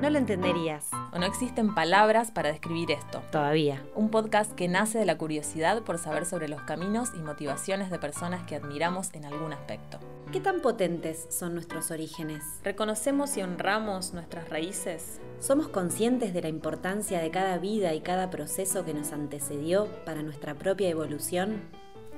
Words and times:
No 0.00 0.08
lo 0.08 0.16
entenderías. 0.16 0.88
O 1.12 1.18
no 1.18 1.26
existen 1.26 1.74
palabras 1.74 2.30
para 2.30 2.50
describir 2.50 2.90
esto. 2.90 3.22
Todavía. 3.30 3.82
Un 3.94 4.08
podcast 4.08 4.50
que 4.52 4.66
nace 4.66 4.98
de 4.98 5.04
la 5.04 5.18
curiosidad 5.18 5.82
por 5.82 5.98
saber 5.98 6.24
sobre 6.24 6.48
los 6.48 6.62
caminos 6.62 7.10
y 7.14 7.18
motivaciones 7.18 7.90
de 7.90 7.98
personas 7.98 8.42
que 8.44 8.56
admiramos 8.56 9.12
en 9.12 9.26
algún 9.26 9.52
aspecto. 9.52 9.98
¿Qué 10.32 10.40
tan 10.40 10.62
potentes 10.62 11.26
son 11.28 11.52
nuestros 11.52 11.90
orígenes? 11.90 12.42
¿Reconocemos 12.64 13.36
y 13.36 13.42
honramos 13.42 14.14
nuestras 14.14 14.48
raíces? 14.48 15.20
¿Somos 15.38 15.68
conscientes 15.68 16.32
de 16.32 16.40
la 16.40 16.48
importancia 16.48 17.20
de 17.20 17.30
cada 17.30 17.58
vida 17.58 17.92
y 17.92 18.00
cada 18.00 18.30
proceso 18.30 18.86
que 18.86 18.94
nos 18.94 19.12
antecedió 19.12 19.86
para 20.06 20.22
nuestra 20.22 20.54
propia 20.54 20.88
evolución? 20.88 21.60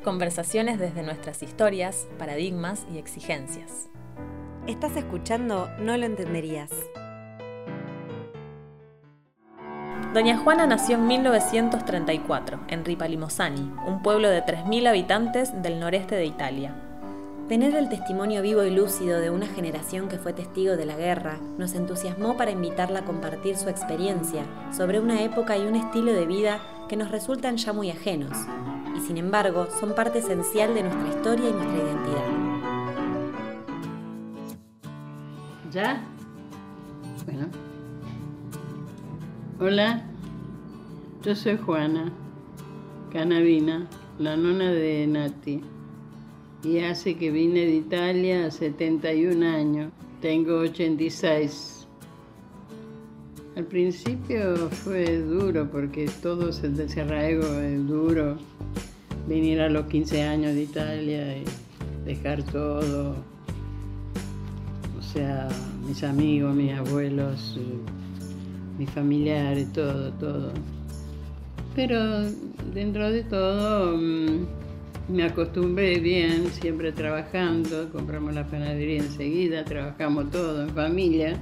Conversaciones 0.05 0.79
desde 0.79 1.03
nuestras 1.03 1.43
historias, 1.43 2.07
paradigmas 2.17 2.87
y 2.95 2.99
exigencias. 2.99 3.89
Estás 4.69 4.97
escuchando 4.97 5.69
No 5.81 5.97
lo 5.97 6.07
entenderías. 6.07 6.71
Doña 10.13 10.37
Juana 10.37 10.67
nació 10.67 10.97
en 10.97 11.07
1934, 11.07 12.61
en 12.69 12.85
Ripalimosani, 12.85 13.73
un 13.87 14.03
pueblo 14.03 14.29
de 14.29 14.45
3.000 14.45 14.87
habitantes 14.87 15.63
del 15.63 15.81
noreste 15.81 16.17
de 16.17 16.27
Italia. 16.27 16.75
Tener 17.49 17.75
el 17.75 17.89
testimonio 17.89 18.43
vivo 18.43 18.63
y 18.63 18.71
lúcido 18.71 19.21
de 19.21 19.31
una 19.31 19.47
generación 19.47 20.09
que 20.09 20.19
fue 20.19 20.35
testigo 20.35 20.77
de 20.77 20.85
la 20.85 20.97
guerra 20.97 21.39
nos 21.57 21.75
entusiasmó 21.75 22.37
para 22.37 22.51
invitarla 22.51 23.01
a 23.01 23.05
compartir 23.07 23.57
su 23.57 23.71
experiencia 23.71 24.45
sobre 24.71 25.01
una 25.01 25.23
época 25.23 25.57
y 25.57 25.63
un 25.63 25.77
estilo 25.77 26.13
de 26.13 26.27
vida 26.27 26.61
que 26.91 26.97
nos 26.97 27.11
resultan 27.11 27.57
ya 27.57 27.73
muy 27.73 27.91
ajenos, 27.91 28.37
y 28.95 29.01
sin 29.01 29.17
embargo 29.17 29.69
son 29.81 29.95
parte 29.95 30.19
esencial 30.19 30.75
de 30.75 30.83
nuestra 30.83 31.09
historia 31.09 31.49
y 31.49 31.53
nuestra 31.55 31.79
identidad. 31.79 32.27
¿Ya? 35.71 36.03
Bueno. 37.25 37.62
Hola, 39.65 40.03
yo 41.25 41.37
soy 41.37 41.57
Juana 41.57 42.13
Canavina, 43.13 43.87
la 44.19 44.37
nona 44.37 44.73
de 44.73 45.07
Nati. 45.07 45.61
Y 46.65 46.79
hace 46.79 47.15
que 47.15 47.31
vine 47.31 47.61
de 47.61 47.77
Italia 47.77 48.47
a 48.47 48.51
71 48.51 49.47
años. 49.47 49.93
Tengo 50.21 50.57
86. 50.57 51.87
Al 53.55 53.65
principio 53.67 54.69
fue 54.69 55.21
duro 55.21 55.71
porque 55.71 56.11
todo 56.21 56.51
el 56.51 56.77
desarraigo 56.77 57.47
es 57.61 57.87
duro. 57.87 58.39
Venir 59.29 59.61
a 59.61 59.69
los 59.69 59.87
15 59.87 60.25
años 60.25 60.57
de 60.57 60.63
Italia 60.65 61.37
y 61.37 61.45
dejar 62.05 62.43
todo. 62.43 63.15
O 64.99 65.03
sea, 65.03 65.47
mis 65.87 66.03
amigos, 66.03 66.53
mis 66.53 66.73
abuelos 66.73 67.57
mis 68.83 68.91
familiares, 68.91 69.73
todo, 69.73 70.11
todo. 70.15 70.53
Pero 71.77 71.99
dentro 72.75 73.13
de 73.13 73.23
todo 73.23 73.97
mm, 73.97 74.47
me 75.09 75.23
acostumbré 75.23 76.01
bien, 76.01 76.49
siempre 76.49 76.91
trabajando, 76.91 77.89
compramos 77.93 78.35
la 78.35 78.45
panadería 78.45 78.99
enseguida, 78.99 79.65
trabajamos 79.65 80.33
todo 80.33 80.63
en 80.63 80.71
familia. 80.71 81.41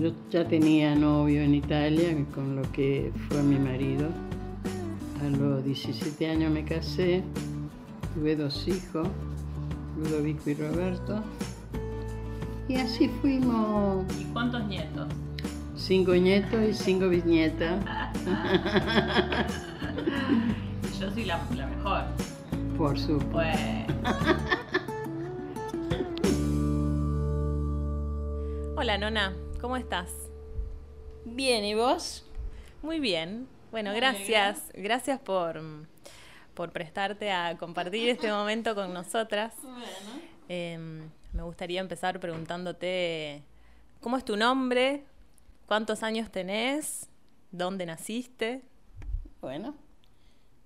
Yo 0.00 0.12
ya 0.30 0.48
tenía 0.48 0.94
novio 0.94 1.42
en 1.42 1.54
Italia, 1.54 2.08
con 2.34 2.56
lo 2.56 2.62
que 2.72 3.12
fue 3.28 3.42
mi 3.42 3.58
marido. 3.58 4.08
A 5.22 5.28
los 5.36 5.62
17 5.62 6.26
años 6.26 6.50
me 6.50 6.64
casé, 6.64 7.22
tuve 8.14 8.34
dos 8.34 8.66
hijos, 8.66 9.06
Ludovico 9.98 10.48
y 10.48 10.54
Roberto. 10.54 11.22
Y 12.66 12.76
así 12.76 13.08
fuimos. 13.20 14.06
¿Y 14.18 14.24
cuántos 14.32 14.66
nietos? 14.68 15.06
Cinco 15.80 16.14
nietos 16.14 16.62
y 16.62 16.74
cinco 16.74 17.08
bisnietas. 17.08 17.82
Yo 21.00 21.10
soy 21.10 21.24
la, 21.24 21.38
mejor. 21.38 22.04
Por 22.76 22.98
supuesto. 22.98 23.94
Hola, 28.76 28.98
Nona, 28.98 29.34
¿cómo 29.60 29.78
estás? 29.78 30.10
Bien, 31.24 31.64
¿y 31.64 31.72
vos? 31.74 32.26
Muy 32.82 33.00
bien. 33.00 33.48
Bueno, 33.70 33.94
gracias. 33.94 34.70
Gracias 34.74 35.18
por, 35.18 35.62
por 36.52 36.72
prestarte 36.72 37.32
a 37.32 37.56
compartir 37.56 38.10
este 38.10 38.30
momento 38.30 38.74
con 38.74 38.92
nosotras. 38.92 39.54
Em, 40.46 41.08
me 41.32 41.42
gustaría 41.42 41.80
empezar 41.80 42.20
preguntándote, 42.20 43.42
¿cómo 44.00 44.18
es 44.18 44.26
tu 44.26 44.36
nombre? 44.36 45.06
¿Cuántos 45.70 46.02
años 46.02 46.32
tenés? 46.32 47.08
¿Dónde 47.52 47.86
naciste? 47.86 48.64
Bueno, 49.40 49.76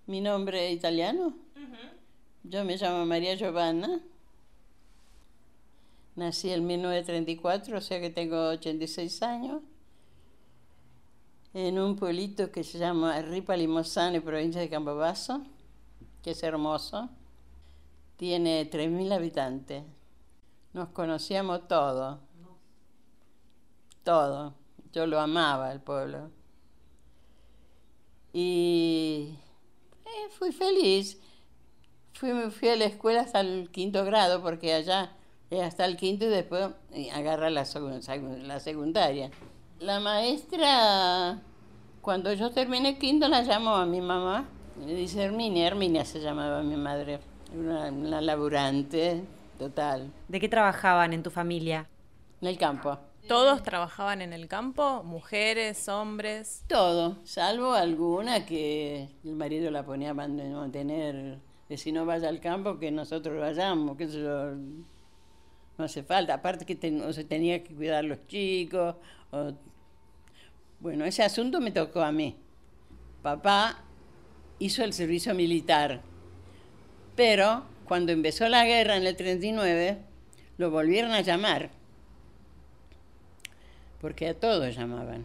mi 0.06 0.22
nombre 0.22 0.66
es 0.66 0.78
italiano. 0.78 1.34
Yo 2.42 2.64
me 2.64 2.78
llamo 2.78 3.04
María 3.04 3.34
Giovanna. 3.34 4.00
Nací 6.16 6.48
en 6.48 6.66
1934, 6.66 7.76
o 7.76 7.80
sea 7.82 8.00
que 8.00 8.08
tengo 8.08 8.48
86 8.48 9.22
años. 9.24 9.60
En 11.52 11.78
un 11.78 11.96
pueblito 11.96 12.50
que 12.50 12.64
se 12.64 12.78
llama 12.78 13.20
Ripa 13.20 13.58
Limosane, 13.58 14.22
provincia 14.22 14.62
de 14.62 14.70
Campobasso, 14.70 15.42
que 16.22 16.30
es 16.30 16.42
hermoso. 16.42 17.10
Tiene 18.16 18.70
3.000 18.70 19.12
habitantes. 19.12 19.84
Nos 20.72 20.88
conocíamos 20.88 21.68
todos. 21.68 22.20
Todo. 24.02 24.63
Yo 24.94 25.08
lo 25.08 25.18
amaba, 25.18 25.72
el 25.72 25.80
pueblo. 25.80 26.30
Y 28.32 29.34
eh, 30.04 30.30
fui 30.38 30.52
feliz. 30.52 31.20
Fui, 32.12 32.30
fui 32.52 32.68
a 32.68 32.76
la 32.76 32.84
escuela 32.84 33.22
hasta 33.22 33.40
el 33.40 33.70
quinto 33.72 34.04
grado, 34.04 34.40
porque 34.40 34.72
allá 34.72 35.10
es 35.50 35.62
hasta 35.62 35.84
el 35.84 35.96
quinto 35.96 36.26
y 36.26 36.28
después 36.28 36.68
agarra 37.12 37.50
la, 37.50 37.64
la 38.42 38.60
secundaria. 38.60 39.32
La 39.80 39.98
maestra, 39.98 41.40
cuando 42.00 42.32
yo 42.32 42.52
terminé 42.52 42.96
quinto, 42.96 43.26
la 43.26 43.42
llamó 43.42 43.74
a 43.74 43.86
mi 43.86 44.00
mamá. 44.00 44.46
Le 44.86 44.94
dice 44.94 45.24
Herminia, 45.24 45.66
Herminia 45.66 46.04
se 46.04 46.20
llamaba 46.20 46.62
mi 46.62 46.76
madre. 46.76 47.18
Una, 47.52 47.86
una 47.86 48.20
laburante 48.20 49.24
total. 49.58 50.12
¿De 50.28 50.38
qué 50.38 50.48
trabajaban 50.48 51.12
en 51.12 51.24
tu 51.24 51.30
familia? 51.30 51.88
En 52.40 52.48
el 52.48 52.58
campo. 52.58 52.96
¿Todos 53.26 53.62
trabajaban 53.62 54.20
en 54.20 54.32
el 54.32 54.48
campo? 54.48 55.02
¿Mujeres, 55.02 55.88
hombres? 55.88 56.64
Todo, 56.68 57.18
salvo 57.24 57.72
alguna 57.72 58.44
que 58.44 59.08
el 59.24 59.34
marido 59.34 59.70
la 59.70 59.84
ponía 59.84 60.10
a 60.10 60.14
mantener, 60.14 61.38
que 61.66 61.78
si 61.78 61.90
no 61.90 62.04
vaya 62.04 62.28
al 62.28 62.40
campo, 62.40 62.78
que 62.78 62.90
nosotros 62.90 63.40
vayamos, 63.40 63.96
que 63.96 64.04
eso 64.04 64.54
no 65.78 65.84
hace 65.84 66.02
falta. 66.02 66.34
Aparte 66.34 66.66
que 66.66 66.76
se 67.12 67.24
tenía 67.24 67.64
que 67.64 67.74
cuidar 67.74 68.04
los 68.04 68.26
chicos. 68.26 68.96
Bueno, 70.80 71.06
ese 71.06 71.22
asunto 71.22 71.60
me 71.60 71.70
tocó 71.70 72.02
a 72.02 72.12
mí. 72.12 72.36
Papá 73.22 73.82
hizo 74.58 74.84
el 74.84 74.92
servicio 74.92 75.34
militar, 75.34 76.02
pero 77.16 77.64
cuando 77.86 78.12
empezó 78.12 78.50
la 78.50 78.66
guerra 78.66 78.96
en 78.96 79.06
el 79.06 79.16
39, 79.16 79.98
lo 80.58 80.70
volvieron 80.70 81.12
a 81.12 81.22
llamar 81.22 81.70
porque 84.04 84.28
a 84.28 84.34
todos 84.34 84.76
llamaban. 84.76 85.24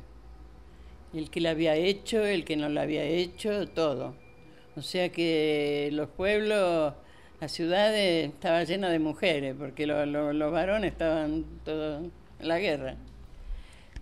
El 1.13 1.29
que 1.29 1.41
la 1.41 1.49
había 1.49 1.75
hecho, 1.75 2.23
el 2.23 2.45
que 2.45 2.55
no 2.55 2.69
la 2.69 2.83
había 2.83 3.03
hecho, 3.03 3.67
todo. 3.67 4.15
O 4.77 4.81
sea 4.81 5.09
que 5.09 5.89
los 5.91 6.07
pueblos, 6.07 6.93
las 7.41 7.51
ciudades 7.51 8.29
estaban 8.29 8.65
llenas 8.65 8.91
de 8.91 8.99
mujeres, 8.99 9.53
porque 9.59 9.85
los 9.85 10.51
varones 10.53 10.93
estaban 10.93 11.43
todos 11.65 12.05
en 12.39 12.47
la 12.47 12.57
guerra. 12.57 12.95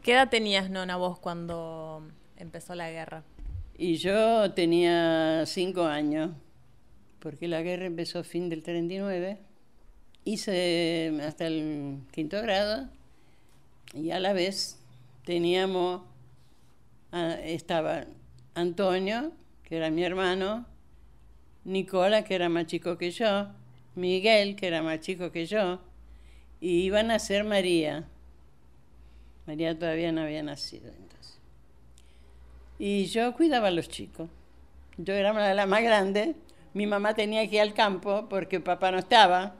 ¿Qué 0.03 0.11
edad 0.11 0.29
tenías, 0.29 0.69
Nona, 0.69 0.95
vos 0.95 1.17
cuando 1.17 2.03
empezó 2.37 2.75
la 2.75 2.91
guerra? 2.91 3.23
Y 3.79 3.95
yo 3.95 4.51
tenía 4.53 5.43
cinco 5.47 5.85
años, 5.85 6.33
porque 7.19 7.47
la 7.47 7.63
guerra 7.63 7.87
empezó 7.87 8.19
a 8.19 8.23
fin 8.23 8.47
del 8.47 8.61
39. 8.61 9.39
Hice 10.23 11.19
hasta 11.23 11.47
el 11.47 12.01
quinto 12.11 12.39
grado 12.43 12.95
y 13.93 14.11
a 14.11 14.19
la 14.19 14.33
vez 14.33 14.76
teníamos, 15.27 16.03
estaba 17.43 18.05
Antonio, 18.55 19.33
que 19.63 19.75
era 19.75 19.89
mi 19.89 20.05
hermano, 20.05 20.65
Nicola, 21.65 22.23
que 22.23 22.33
era 22.33 22.47
más 22.47 22.67
chico 22.67 22.97
que 22.97 23.11
yo, 23.11 23.49
Miguel, 23.95 24.55
que 24.55 24.67
era 24.67 24.81
más 24.81 25.01
chico 25.01 25.33
que 25.33 25.45
yo, 25.45 25.81
y 26.61 26.79
iban 26.83 27.11
a 27.11 27.19
ser 27.19 27.43
María. 27.43 28.05
María 29.45 29.77
todavía 29.77 30.13
no 30.13 30.21
había 30.21 30.41
nacido 30.43 30.87
entonces. 30.87 31.37
Y 32.79 33.07
yo 33.07 33.33
cuidaba 33.33 33.67
a 33.67 33.71
los 33.71 33.89
chicos. 33.89 34.29
Yo 34.95 35.13
era 35.13 35.53
la 35.53 35.65
más 35.65 35.83
grande. 35.83 36.35
Mi 36.73 36.87
mamá 36.87 37.15
tenía 37.15 37.49
que 37.49 37.57
ir 37.57 37.61
al 37.63 37.73
campo 37.73 38.29
porque 38.29 38.61
papá 38.61 38.91
no 38.91 38.99
estaba. 38.99 39.55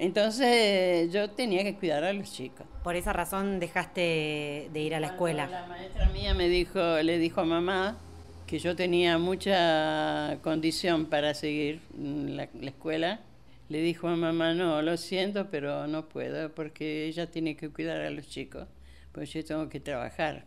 Entonces 0.00 1.12
yo 1.12 1.28
tenía 1.28 1.62
que 1.62 1.74
cuidar 1.76 2.04
a 2.04 2.14
los 2.14 2.32
chicos. 2.32 2.66
Por 2.82 2.96
esa 2.96 3.12
razón 3.12 3.60
dejaste 3.60 4.70
de 4.72 4.80
ir 4.80 4.94
a 4.94 5.00
la 5.00 5.08
escuela. 5.08 5.46
La 5.46 5.66
maestra 5.66 6.08
mía 6.08 6.32
me 6.32 6.48
dijo, 6.48 6.80
le 7.02 7.18
dijo 7.18 7.42
a 7.42 7.44
mamá 7.44 7.98
que 8.46 8.58
yo 8.58 8.74
tenía 8.74 9.18
mucha 9.18 10.38
condición 10.40 11.04
para 11.04 11.34
seguir 11.34 11.82
la, 11.98 12.48
la 12.58 12.70
escuela. 12.70 13.20
Le 13.68 13.82
dijo 13.82 14.08
a 14.08 14.16
mamá, 14.16 14.54
no, 14.54 14.80
lo 14.80 14.96
siento, 14.96 15.50
pero 15.50 15.86
no 15.86 16.08
puedo 16.08 16.50
porque 16.54 17.04
ella 17.04 17.30
tiene 17.30 17.54
que 17.54 17.68
cuidar 17.68 18.00
a 18.00 18.08
los 18.08 18.26
chicos, 18.26 18.68
pues 19.12 19.30
yo 19.34 19.44
tengo 19.44 19.68
que 19.68 19.80
trabajar. 19.80 20.46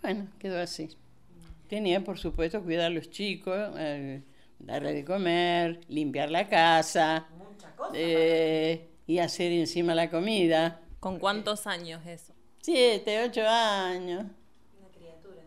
Bueno, 0.00 0.28
quedó 0.38 0.58
así. 0.58 0.88
Tenía, 1.68 2.02
por 2.02 2.16
supuesto, 2.16 2.62
cuidar 2.62 2.86
a 2.86 2.94
los 2.94 3.10
chicos, 3.10 3.74
eh, 3.76 4.22
darle 4.58 4.94
de 4.94 5.04
comer, 5.04 5.80
limpiar 5.88 6.30
la 6.30 6.48
casa 6.48 7.26
eh, 7.94 8.88
y 9.06 9.18
hacer 9.18 9.52
encima 9.52 9.94
la 9.94 10.10
comida. 10.10 10.80
¿Con 11.00 11.18
cuántos 11.18 11.66
años 11.66 12.06
eso? 12.06 12.32
Siete, 12.60 13.22
ocho 13.24 13.42
años. 13.46 14.24
Una 14.78 14.88
criatura. 14.96 15.42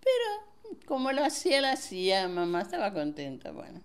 Pero 0.00 0.78
como 0.86 1.12
lo 1.12 1.24
hacía, 1.24 1.60
lo 1.60 1.68
hacía, 1.68 2.28
mamá 2.28 2.62
estaba 2.62 2.92
contenta, 2.92 3.50
bueno. 3.50 3.80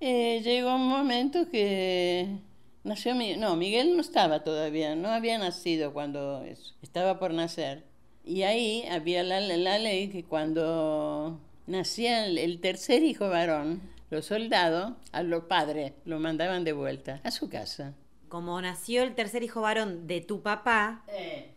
Eh, 0.00 0.40
llegó 0.44 0.76
un 0.76 0.86
momento 0.86 1.48
que 1.50 2.38
nació 2.84 3.14
Miguel. 3.14 3.40
No, 3.40 3.56
Miguel 3.56 3.96
no 3.96 4.00
estaba 4.00 4.44
todavía, 4.44 4.94
no 4.94 5.08
había 5.08 5.38
nacido 5.38 5.92
cuando 5.92 6.42
eso, 6.44 6.74
estaba 6.82 7.18
por 7.18 7.32
nacer. 7.32 7.84
Y 8.24 8.42
ahí 8.42 8.84
había 8.90 9.22
la, 9.22 9.40
la 9.40 9.78
ley 9.78 10.08
que 10.08 10.22
cuando 10.22 11.40
nacía 11.66 12.26
el, 12.26 12.60
tercer 12.60 13.02
hijo 13.02 13.28
varón, 13.28 13.80
los 14.10 14.26
soldados 14.26 14.94
a 15.12 15.22
los 15.22 15.44
padres 15.44 15.92
lo 16.04 16.18
mandaban 16.18 16.64
de 16.64 16.72
vuelta 16.72 17.20
a 17.24 17.30
su 17.30 17.48
casa. 17.48 17.94
Como 18.28 18.60
nació 18.60 19.02
el 19.02 19.14
tercer 19.14 19.42
hijo 19.42 19.62
varón 19.62 20.06
de 20.06 20.20
tu 20.20 20.42
papá, 20.42 21.02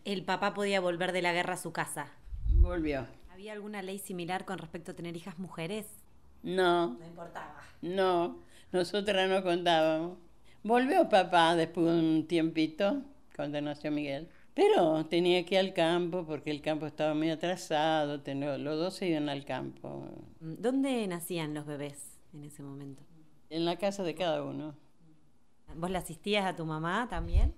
el 0.04 0.24
papá 0.24 0.54
podía 0.54 0.80
volver 0.80 1.12
de 1.12 1.22
la 1.22 1.32
guerra 1.32 1.54
a 1.54 1.58
su 1.58 1.72
casa. 1.72 2.12
Volvió. 2.46 3.06
¿Había 3.30 3.52
alguna 3.52 3.82
ley 3.82 3.98
similar 3.98 4.44
con 4.44 4.58
respecto 4.58 4.92
a 4.92 4.94
tener 4.94 5.16
hijas 5.16 5.38
mujeres? 5.38 5.86
No. 6.42 6.98
No 6.98 7.06
importaba. 7.06 7.60
No, 7.82 8.38
nosotras 8.70 9.28
no 9.28 9.42
contábamos. 9.42 10.18
Volvió 10.62 11.08
papá 11.08 11.56
después 11.56 11.86
de 11.86 11.92
un 11.92 12.26
tiempito, 12.26 13.02
cuando 13.34 13.60
nació 13.60 13.90
Miguel. 13.90 14.28
Pero 14.54 15.06
tenía 15.06 15.44
que 15.44 15.54
ir 15.54 15.60
al 15.60 15.72
campo 15.72 16.24
porque 16.26 16.50
el 16.50 16.60
campo 16.60 16.86
estaba 16.86 17.14
muy 17.14 17.30
atrasado, 17.30 18.22
los 18.24 18.78
dos 18.78 18.94
se 18.94 19.08
iban 19.08 19.28
al 19.28 19.44
campo. 19.44 20.06
¿Dónde 20.40 21.06
nacían 21.06 21.54
los 21.54 21.66
bebés 21.66 22.11
en 22.32 22.44
ese 22.44 22.62
momento? 22.62 23.02
En 23.50 23.64
la 23.64 23.76
casa 23.76 24.02
de 24.02 24.14
cada 24.14 24.42
uno. 24.42 24.74
¿Vos 25.76 25.90
le 25.90 25.98
asistías 25.98 26.44
a 26.44 26.56
tu 26.56 26.64
mamá 26.64 27.06
también? 27.08 27.54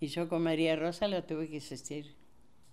Y 0.00 0.08
yo 0.08 0.28
con 0.28 0.42
María 0.42 0.76
Rosa 0.76 1.08
lo 1.08 1.24
tuve 1.24 1.48
que 1.48 1.58
asistir, 1.58 2.14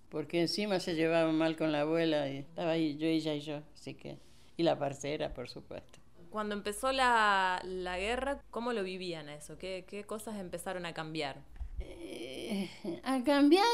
porque 0.09 0.41
encima 0.41 0.79
se 0.79 0.95
llevaba 0.95 1.31
mal 1.31 1.55
con 1.55 1.71
la 1.71 1.81
abuela 1.81 2.29
y 2.29 2.37
estaba 2.37 2.71
ahí 2.71 2.97
yo, 2.97 3.07
ella 3.07 3.33
y 3.33 3.39
yo, 3.41 3.61
así 3.73 3.93
que... 3.93 4.19
Y 4.57 4.63
la 4.63 4.77
parcera, 4.77 5.33
por 5.33 5.49
supuesto. 5.49 5.99
Cuando 6.29 6.53
empezó 6.55 6.91
la, 6.91 7.61
la 7.63 7.97
guerra, 7.97 8.41
¿cómo 8.51 8.73
lo 8.73 8.83
vivían 8.83 9.29
eso? 9.29 9.57
¿Qué, 9.57 9.85
qué 9.87 10.03
cosas 10.03 10.39
empezaron 10.39 10.85
a 10.85 10.93
cambiar? 10.93 11.41
Eh, 11.79 12.69
a 13.03 13.23
cambiar 13.23 13.65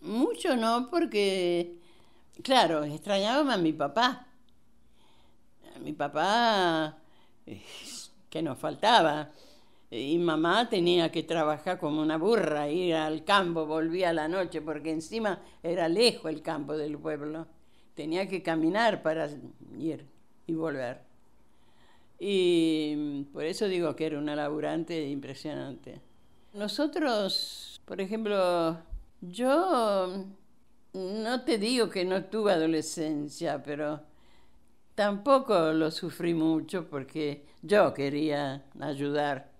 mucho 0.00 0.56
no, 0.56 0.88
porque, 0.90 1.76
claro, 2.42 2.84
extrañaba 2.84 3.54
a 3.54 3.56
mi 3.56 3.72
papá. 3.72 4.26
A 5.74 5.78
mi 5.78 5.92
papá, 5.92 6.98
que 8.30 8.42
nos 8.42 8.58
faltaba. 8.58 9.30
Y 9.90 10.18
mamá 10.18 10.68
tenía 10.68 11.10
que 11.10 11.24
trabajar 11.24 11.78
como 11.78 12.00
una 12.00 12.16
burra, 12.16 12.68
ir 12.68 12.94
al 12.94 13.24
campo, 13.24 13.66
volvía 13.66 14.10
a 14.10 14.12
la 14.12 14.28
noche, 14.28 14.60
porque 14.60 14.92
encima 14.92 15.40
era 15.62 15.88
lejos 15.88 16.30
el 16.30 16.42
campo 16.42 16.76
del 16.76 16.96
pueblo. 16.96 17.48
Tenía 17.94 18.28
que 18.28 18.42
caminar 18.42 19.02
para 19.02 19.28
ir 19.78 20.06
y 20.46 20.54
volver. 20.54 21.00
Y 22.20 23.24
por 23.32 23.44
eso 23.44 23.66
digo 23.66 23.96
que 23.96 24.06
era 24.06 24.18
una 24.18 24.36
laburante 24.36 25.08
impresionante. 25.08 26.00
Nosotros, 26.52 27.80
por 27.84 28.00
ejemplo, 28.00 28.78
yo 29.20 30.26
no 30.92 31.44
te 31.44 31.58
digo 31.58 31.88
que 31.88 32.04
no 32.04 32.24
tuve 32.24 32.52
adolescencia, 32.52 33.62
pero 33.62 34.00
tampoco 34.94 35.72
lo 35.72 35.90
sufrí 35.90 36.34
mucho 36.34 36.88
porque 36.88 37.44
yo 37.62 37.94
quería 37.94 38.64
ayudar. 38.80 39.50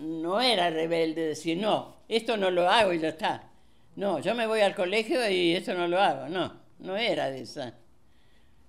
No 0.00 0.40
era 0.40 0.70
rebelde 0.70 1.26
decir, 1.26 1.58
no, 1.58 1.96
esto 2.08 2.36
no 2.36 2.50
lo 2.50 2.68
hago 2.68 2.92
y 2.92 3.00
ya 3.00 3.08
está. 3.08 3.50
No, 3.96 4.20
yo 4.20 4.34
me 4.34 4.46
voy 4.46 4.60
al 4.60 4.74
colegio 4.74 5.28
y 5.28 5.54
esto 5.54 5.74
no 5.74 5.88
lo 5.88 6.00
hago. 6.00 6.28
No, 6.28 6.54
no 6.78 6.96
era 6.96 7.30
de 7.30 7.42
esa. 7.42 7.74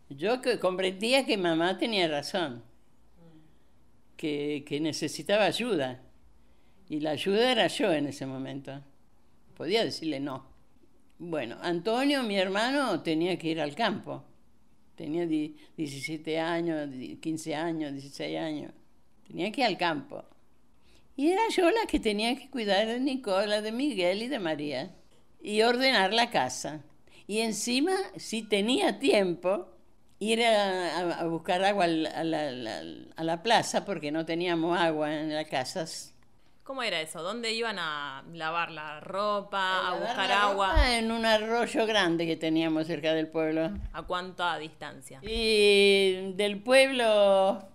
Yo 0.09 0.41
comprendía 0.59 1.25
que 1.25 1.37
mamá 1.37 1.77
tenía 1.77 2.07
razón, 2.07 2.63
que, 4.17 4.63
que 4.67 4.79
necesitaba 4.79 5.45
ayuda 5.45 6.01
y 6.89 6.99
la 6.99 7.11
ayuda 7.11 7.51
era 7.51 7.67
yo 7.67 7.91
en 7.93 8.07
ese 8.07 8.25
momento. 8.25 8.81
Podía 9.55 9.85
decirle 9.85 10.19
no. 10.19 10.47
Bueno, 11.19 11.57
Antonio, 11.61 12.23
mi 12.23 12.37
hermano, 12.37 13.01
tenía 13.01 13.37
que 13.37 13.49
ir 13.49 13.61
al 13.61 13.75
campo. 13.75 14.23
Tenía 14.99 15.25
17 15.25 16.39
años, 16.41 16.89
15 17.21 17.55
años, 17.55 17.93
16 17.93 18.37
años. 18.37 18.73
Tenía 19.25 19.49
que 19.49 19.61
ir 19.61 19.67
al 19.67 19.77
campo. 19.77 20.25
Y 21.15 21.29
era 21.29 21.41
yo 21.55 21.71
la 21.71 21.85
que 21.87 22.01
tenía 22.01 22.35
que 22.35 22.49
cuidar 22.49 22.85
de 22.85 22.99
Nicola, 22.99 23.61
de 23.61 23.71
Miguel 23.71 24.23
y 24.23 24.27
de 24.27 24.39
María. 24.39 24.93
Y 25.41 25.61
ordenar 25.61 26.13
la 26.13 26.29
casa. 26.29 26.83
Y 27.27 27.39
encima, 27.39 27.93
si 28.17 28.41
tenía 28.41 28.99
tiempo, 28.99 29.69
ir 30.19 30.43
a, 30.43 31.25
buscar 31.27 31.63
agua 31.63 31.85
a 31.85 31.87
la, 31.87 32.81
a 33.15 33.23
la 33.23 33.41
plaza, 33.41 33.85
porque 33.85 34.11
no 34.11 34.25
teníamos 34.25 34.77
agua 34.77 35.15
en 35.15 35.33
las 35.33 35.47
casas 35.47 36.13
¿Cómo 36.69 36.83
era 36.83 37.01
eso? 37.01 37.23
¿Dónde 37.23 37.51
iban 37.51 37.79
a 37.79 38.23
lavar 38.31 38.69
la 38.69 38.99
ropa, 38.99 39.87
a, 39.87 39.99
buscar 39.99 40.31
agua? 40.31 40.95
en 40.99 41.11
un 41.11 41.25
arroyo 41.25 41.87
grande 41.87 42.27
que 42.27 42.35
teníamos 42.35 42.85
cerca 42.85 43.15
del 43.15 43.27
pueblo. 43.27 43.71
¿A 43.91 44.03
cuánta 44.03 44.55
distancia? 44.59 45.19
Y 45.23 46.33
del 46.33 46.61
pueblo, 46.61 47.67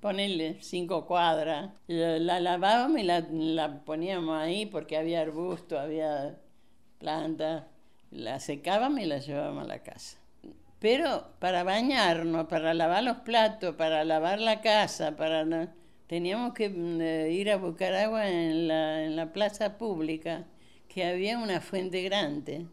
ponerle 0.00 0.58
cinco 0.60 1.06
cuadras. 1.06 1.70
La, 1.86 2.40
lavábamos 2.40 3.00
y 3.00 3.04
la, 3.04 3.80
poníamos 3.86 4.38
ahí 4.38 4.66
porque 4.66 4.98
había 4.98 5.22
arbusto, 5.22 5.80
había 5.80 6.36
planta. 6.98 7.68
La 8.10 8.38
secábamos 8.38 9.00
y 9.00 9.06
la 9.06 9.16
llevábamos 9.16 9.64
a 9.64 9.68
la 9.68 9.78
casa. 9.78 10.18
Pero 10.78 11.28
para 11.38 11.64
bañarnos, 11.64 12.48
para 12.48 12.74
lavar 12.74 13.02
los 13.02 13.16
platos, 13.20 13.76
para 13.76 14.04
lavar 14.04 14.40
la 14.40 14.60
casa, 14.60 15.16
para 15.16 15.46
teníamos 16.12 16.52
que 16.52 16.68
mm, 16.68 17.30
ir 17.32 17.50
a 17.50 17.56
buscar 17.56 17.94
agua 17.94 18.28
en 18.28 18.68
la, 18.68 19.02
en 19.02 19.16
la 19.16 19.32
plaza 19.32 19.78
pública, 19.78 20.44
que 20.86 21.06
había 21.06 21.38
una 21.38 21.62
fuente 21.62 22.02
grande. 22.02 22.66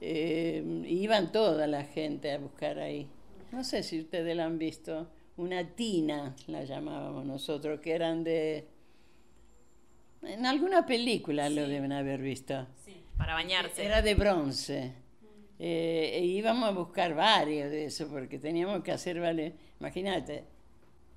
Eh, 0.00 0.84
iban 0.86 1.32
toda 1.32 1.66
la 1.66 1.82
gente 1.82 2.30
a 2.30 2.38
buscar 2.38 2.78
ahí. 2.78 3.08
No 3.50 3.64
sé 3.64 3.82
si 3.82 3.98
ustedes 3.98 4.36
la 4.36 4.44
han 4.44 4.56
visto, 4.56 5.10
una 5.36 5.66
tina 5.66 6.36
la 6.46 6.62
llamábamos 6.62 7.26
nosotros, 7.26 7.80
que 7.80 7.90
eran 7.90 8.22
de... 8.22 8.68
En 10.22 10.46
alguna 10.46 10.86
película 10.86 11.50
lo 11.50 11.66
deben 11.66 11.90
haber 11.90 12.20
visto. 12.20 12.68
Sí, 12.84 13.02
para 13.18 13.34
bañarse. 13.34 13.84
Era 13.84 14.00
de 14.00 14.14
bronce. 14.14 14.92
Eh, 15.58 16.12
e 16.14 16.24
íbamos 16.24 16.68
a 16.68 16.72
buscar 16.72 17.16
varios 17.16 17.68
de 17.68 17.86
eso, 17.86 18.06
porque 18.06 18.38
teníamos 18.38 18.80
que 18.84 18.92
hacer, 18.92 19.18
vale, 19.18 19.54
imagínate, 19.80 20.44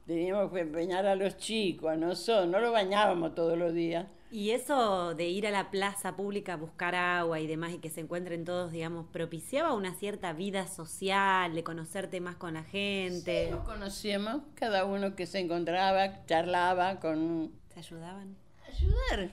Teníamos 0.06 0.52
que 0.52 0.66
bañar 0.66 1.06
a 1.06 1.16
los 1.16 1.38
chicos, 1.38 1.92
a 1.92 1.96
nosotros, 1.96 2.50
no 2.50 2.60
lo 2.60 2.72
bañábamos 2.72 3.34
todos 3.36 3.58
los 3.58 3.74
días. 3.74 4.06
Y 4.32 4.50
eso 4.50 5.14
de 5.14 5.28
ir 5.28 5.46
a 5.46 5.52
la 5.52 5.70
plaza 5.70 6.16
pública 6.16 6.54
a 6.54 6.58
buscar 6.58 6.96
agua 6.96 7.40
y 7.40 7.46
demás 7.46 7.72
y 7.72 7.78
que 7.78 7.92
se 7.92 8.02
encuentren 8.02 8.44
todos, 8.46 8.72
digamos, 8.72 9.06
propiciaba 9.12 9.74
una 9.74 9.94
cierta 9.94 10.34
vida 10.34 10.68
social, 10.68 11.54
de 11.54 11.64
conocerte 11.64 12.20
más 12.20 12.36
con 12.36 12.56
la 12.56 12.64
gente. 12.64 13.46
Sí, 13.46 13.52
nos 13.52 13.64
conocíamos, 13.64 14.42
cada 14.56 14.86
uno 14.86 15.16
que 15.16 15.28
se 15.28 15.40
encontraba, 15.40 16.26
charlaba 16.26 17.00
con... 17.00 17.52
¿Te 17.72 17.80
ayudaban? 17.80 18.36
Ayudar. 18.68 19.32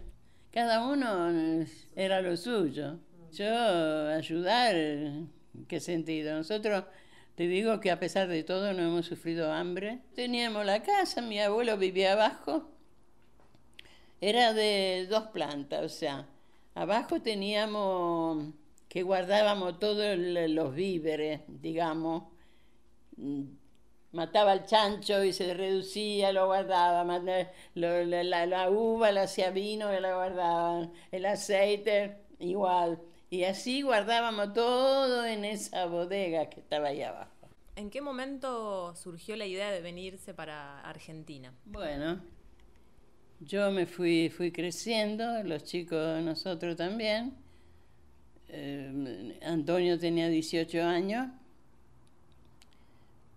Cada 0.53 0.87
uno 0.87 1.65
era 1.97 2.21
lo 2.21 2.37
suyo. 2.37 2.99
Yo 3.33 4.09
ayudar, 4.09 4.75
¿qué 5.67 5.81
sentido? 5.81 6.35
Nosotros 6.35 6.85
te 7.41 7.49
digo 7.49 7.81
que 7.81 7.91
a 7.91 7.99
pesar 7.99 8.29
de 8.29 8.45
todo 8.45 8.75
no 8.75 8.83
hemos 8.83 9.07
sufrido 9.07 9.51
hambre. 9.51 10.01
Teníamos 10.15 10.67
la 10.67 10.83
casa, 10.83 11.23
mi 11.23 11.41
abuelo 11.41 11.79
vivía 11.79 12.13
abajo. 12.13 12.69
Era 14.21 14.53
de 14.53 15.07
dos 15.09 15.29
plantas, 15.29 15.83
o 15.83 15.89
sea, 15.89 16.29
abajo 16.75 17.23
teníamos 17.23 18.53
que 18.91 19.03
guardábamos 19.03 19.79
todos 19.79 20.19
los 20.19 20.75
víveres, 20.75 21.41
digamos, 21.49 22.25
mataba 24.13 24.53
al 24.53 24.67
chancho 24.67 25.25
y 25.25 25.33
se 25.33 25.55
reducía, 25.55 26.35
lo 26.35 26.45
guardaba, 26.45 27.05
la, 27.75 28.47
la, 28.47 28.71
uva 28.71 29.13
la 29.13 29.23
hacía 29.23 29.49
vino 29.51 29.97
y 29.97 29.99
la 29.99 30.15
guardaban, 30.15 30.93
el 31.11 31.25
aceite 31.25 32.19
igual. 32.39 33.01
Y 33.31 33.45
así 33.45 33.81
guardábamos 33.81 34.53
todo 34.53 35.25
en 35.25 35.47
esa 35.47 35.87
bodega 35.87 36.51
que 36.51 36.61
estaba 36.61 36.89
ahí 36.89 37.03
abajo. 37.03 37.30
¿En 37.81 37.89
qué 37.89 38.03
momento 38.03 38.95
surgió 38.95 39.37
la 39.37 39.47
idea 39.47 39.71
de 39.71 39.81
venirse 39.81 40.35
para 40.35 40.83
Argentina? 40.83 41.51
Bueno, 41.65 42.21
yo 43.41 43.71
me 43.71 43.87
fui, 43.87 44.29
fui 44.29 44.53
creciendo, 44.53 45.43
los 45.45 45.65
chicos 45.65 46.23
nosotros 46.23 46.77
también. 46.77 47.33
Eh, 48.49 49.39
Antonio 49.41 49.99
tenía 49.99 50.29
18 50.29 50.83
años 50.83 51.29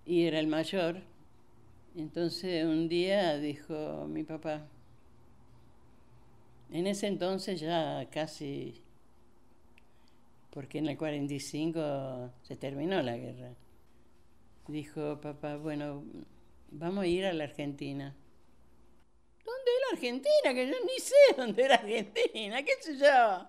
y 0.06 0.26
era 0.26 0.42
el 0.42 0.48
mayor. 0.48 1.02
Entonces 1.96 2.66
un 2.66 2.90
día 2.90 3.38
dijo 3.38 4.10
mi 4.10 4.24
papá, 4.26 4.68
en 6.70 6.86
ese 6.86 7.08
entonces 7.08 7.62
ya 7.62 8.10
casi, 8.12 8.82
porque 10.50 10.80
en 10.80 10.88
el 10.90 10.98
45 10.98 12.30
se 12.42 12.58
terminó 12.58 13.02
la 13.02 13.16
guerra, 13.16 13.54
dijo 14.68 15.20
papá, 15.22 15.58
bueno, 15.58 16.04
vamos 16.72 17.04
a 17.04 17.08
ir 17.08 17.26
a 17.26 17.34
la 17.34 17.46
Argentina. 17.46 18.16
¿Dónde 19.46 19.72
es 19.72 19.82
la 19.82 19.98
Argentina? 19.98 20.54
Que 20.54 20.68
yo 20.68 20.76
ni 20.86 21.00
sé 21.00 21.16
dónde 21.38 21.64
era 21.64 21.76
Argentina, 21.76 22.64
qué 22.64 22.74
sé 22.82 22.98
yo. 22.98 23.48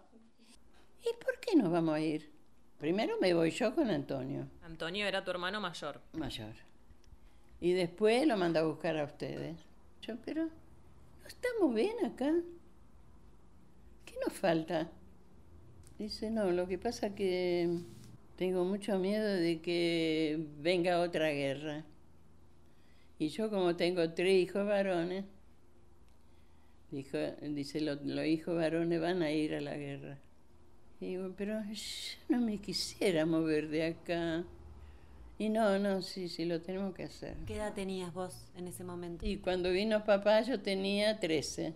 ¿Y 1.02 1.24
por 1.24 1.38
qué 1.40 1.56
nos 1.56 1.70
vamos 1.70 1.94
a 1.94 2.00
ir? 2.00 2.32
Primero 2.78 3.16
me 3.20 3.32
voy 3.34 3.50
yo 3.50 3.74
con 3.74 3.90
Antonio. 3.90 4.48
Antonio 4.62 5.06
era 5.06 5.24
tu 5.24 5.30
hermano 5.30 5.60
mayor. 5.60 6.00
Mayor. 6.12 6.54
Y 7.60 7.72
después 7.72 8.26
lo 8.26 8.36
manda 8.36 8.60
a 8.60 8.64
buscar 8.64 8.96
a 8.98 9.04
ustedes. 9.04 9.56
Yo, 10.02 10.16
pero, 10.24 10.44
¿no 10.44 11.26
estamos 11.26 11.74
bien 11.74 12.04
acá? 12.04 12.32
¿Qué 14.04 14.14
nos 14.24 14.34
falta? 14.34 14.90
Dice, 15.98 16.30
no, 16.30 16.50
lo 16.50 16.66
que 16.66 16.76
pasa 16.76 17.14
que 17.14 17.78
tengo 18.36 18.64
mucho 18.64 18.98
miedo 18.98 19.26
de 19.26 19.60
que 19.60 20.46
venga 20.58 21.00
otra 21.00 21.30
guerra. 21.30 21.84
Y 23.18 23.28
yo 23.28 23.50
como 23.50 23.76
tengo 23.76 24.12
tres 24.12 24.34
hijos 24.34 24.66
varones, 24.66 25.24
dijo, 26.90 27.18
dice, 27.42 27.80
los 27.80 28.26
hijos 28.26 28.56
varones 28.56 29.00
van 29.00 29.22
a 29.22 29.30
ir 29.30 29.54
a 29.54 29.60
la 29.60 29.76
guerra 29.76 30.18
digo, 31.00 31.34
pero 31.36 31.60
yo 31.62 32.18
no 32.28 32.40
me 32.40 32.58
quisiera 32.58 33.26
mover 33.26 33.68
de 33.68 33.86
acá. 33.86 34.44
Y 35.38 35.48
no, 35.48 35.78
no, 35.78 36.00
sí, 36.02 36.28
sí, 36.28 36.44
lo 36.44 36.60
tenemos 36.60 36.94
que 36.94 37.04
hacer. 37.04 37.36
¿Qué 37.46 37.56
edad 37.56 37.74
tenías 37.74 38.14
vos 38.14 38.46
en 38.56 38.68
ese 38.68 38.84
momento? 38.84 39.26
Y 39.26 39.38
cuando 39.38 39.70
vino 39.70 40.04
papá 40.04 40.42
yo 40.42 40.60
tenía 40.60 41.18
13. 41.18 41.74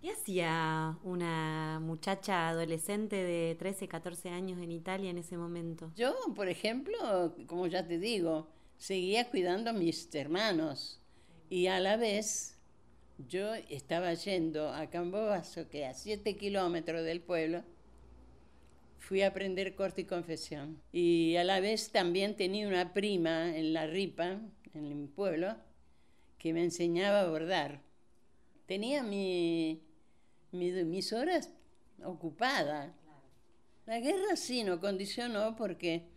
¿Qué 0.00 0.12
hacía 0.12 0.98
una 1.04 1.78
muchacha 1.82 2.48
adolescente 2.48 3.16
de 3.16 3.54
13, 3.58 3.86
14 3.86 4.30
años 4.30 4.58
en 4.62 4.72
Italia 4.72 5.10
en 5.10 5.18
ese 5.18 5.36
momento? 5.36 5.92
Yo, 5.94 6.14
por 6.34 6.48
ejemplo, 6.48 7.34
como 7.46 7.66
ya 7.66 7.86
te 7.86 7.98
digo, 7.98 8.48
seguía 8.78 9.28
cuidando 9.28 9.70
a 9.70 9.72
mis 9.74 10.14
hermanos 10.14 11.02
y 11.50 11.66
a 11.66 11.80
la 11.80 11.98
vez 11.98 12.58
yo 13.28 13.54
estaba 13.68 14.14
yendo 14.14 14.72
a 14.72 14.88
Cambobazo, 14.88 15.68
que 15.68 15.84
a 15.84 15.92
7 15.92 16.34
kilómetros 16.36 17.04
del 17.04 17.20
pueblo, 17.20 17.62
fui 18.98 19.20
a 19.20 19.28
aprender 19.28 19.74
corte 19.74 20.02
y 20.02 20.04
confesión. 20.04 20.80
Y 20.92 21.36
a 21.36 21.44
la 21.44 21.60
vez 21.60 21.90
también 21.90 22.36
tenía 22.36 22.66
una 22.66 22.94
prima 22.94 23.54
en 23.54 23.74
La 23.74 23.86
Ripa, 23.86 24.40
en 24.72 24.98
mi 24.98 25.06
pueblo, 25.08 25.56
que 26.38 26.54
me 26.54 26.64
enseñaba 26.64 27.20
a 27.20 27.28
bordar. 27.28 27.82
Tenía 28.66 29.02
mi, 29.02 29.82
mis 30.52 31.12
horas 31.12 31.52
ocupadas. 32.04 32.92
La 33.86 34.00
guerra 34.00 34.36
sí 34.36 34.62
no 34.62 34.80
condicionó 34.80 35.56
porque, 35.56 36.08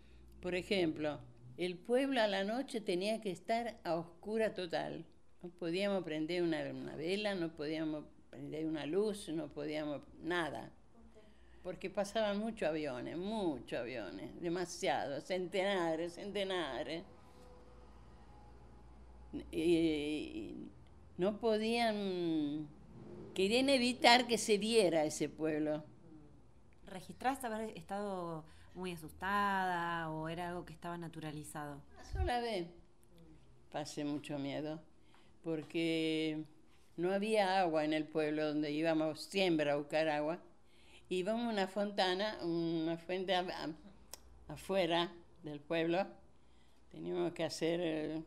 por 0.41 0.55
ejemplo, 0.55 1.19
el 1.57 1.77
pueblo 1.77 2.21
a 2.21 2.27
la 2.27 2.43
noche 2.43 2.81
tenía 2.81 3.21
que 3.21 3.31
estar 3.31 3.79
a 3.83 3.95
oscura 3.95 4.53
total. 4.53 5.05
No 5.41 5.49
podíamos 5.49 6.03
prender 6.03 6.43
una, 6.43 6.61
una 6.71 6.95
vela, 6.95 7.35
no 7.35 7.55
podíamos 7.55 8.05
prender 8.29 8.65
una 8.65 8.85
luz, 8.85 9.29
no 9.29 9.47
podíamos 9.47 10.01
nada 10.21 10.71
porque 11.63 11.89
pasaban 11.89 12.39
muchos 12.39 12.67
aviones, 12.67 13.17
muchos 13.17 13.79
aviones, 13.79 14.29
demasiados, 14.41 15.23
centenares, 15.23 16.13
centenares. 16.13 17.03
Y 19.49 20.67
no 21.17 21.39
podían, 21.39 22.67
querían 23.33 23.69
evitar 23.69 24.27
que 24.27 24.37
se 24.37 24.57
viera 24.57 25.05
ese 25.05 25.29
pueblo. 25.29 25.83
¿Registraste 26.85 27.47
haber 27.47 27.77
estado 27.77 28.45
muy 28.75 28.91
asustada 28.91 30.09
o 30.11 30.29
era 30.29 30.49
algo 30.49 30.65
que 30.65 30.73
estaba 30.73 30.97
naturalizado? 30.97 31.81
Una 31.93 32.05
sola 32.05 32.39
vez 32.39 32.67
pasé 33.71 34.05
mucho 34.05 34.37
miedo, 34.37 34.79
porque 35.43 36.43
no 36.97 37.11
había 37.11 37.59
agua 37.59 37.85
en 37.85 37.93
el 37.93 38.05
pueblo 38.05 38.47
donde 38.47 38.71
íbamos 38.71 39.21
siempre 39.21 39.71
a 39.71 39.75
buscar 39.75 40.07
agua 40.09 40.39
íbamos 41.09 41.45
a 41.45 41.49
una 41.49 41.67
fontana, 41.67 42.37
una 42.43 42.97
fuente 42.97 43.35
afuera 44.47 45.11
del 45.43 45.59
pueblo. 45.59 46.05
Teníamos 46.91 47.33
que 47.33 47.43
hacer 47.43 48.23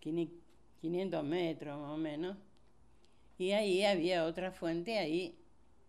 500 0.00 1.20
eh, 1.20 1.22
metros 1.22 1.80
más 1.80 1.90
o 1.90 1.96
menos. 1.96 2.36
Y 3.38 3.50
ahí 3.52 3.84
había 3.84 4.24
otra 4.24 4.52
fuente, 4.52 4.98
ahí 4.98 5.36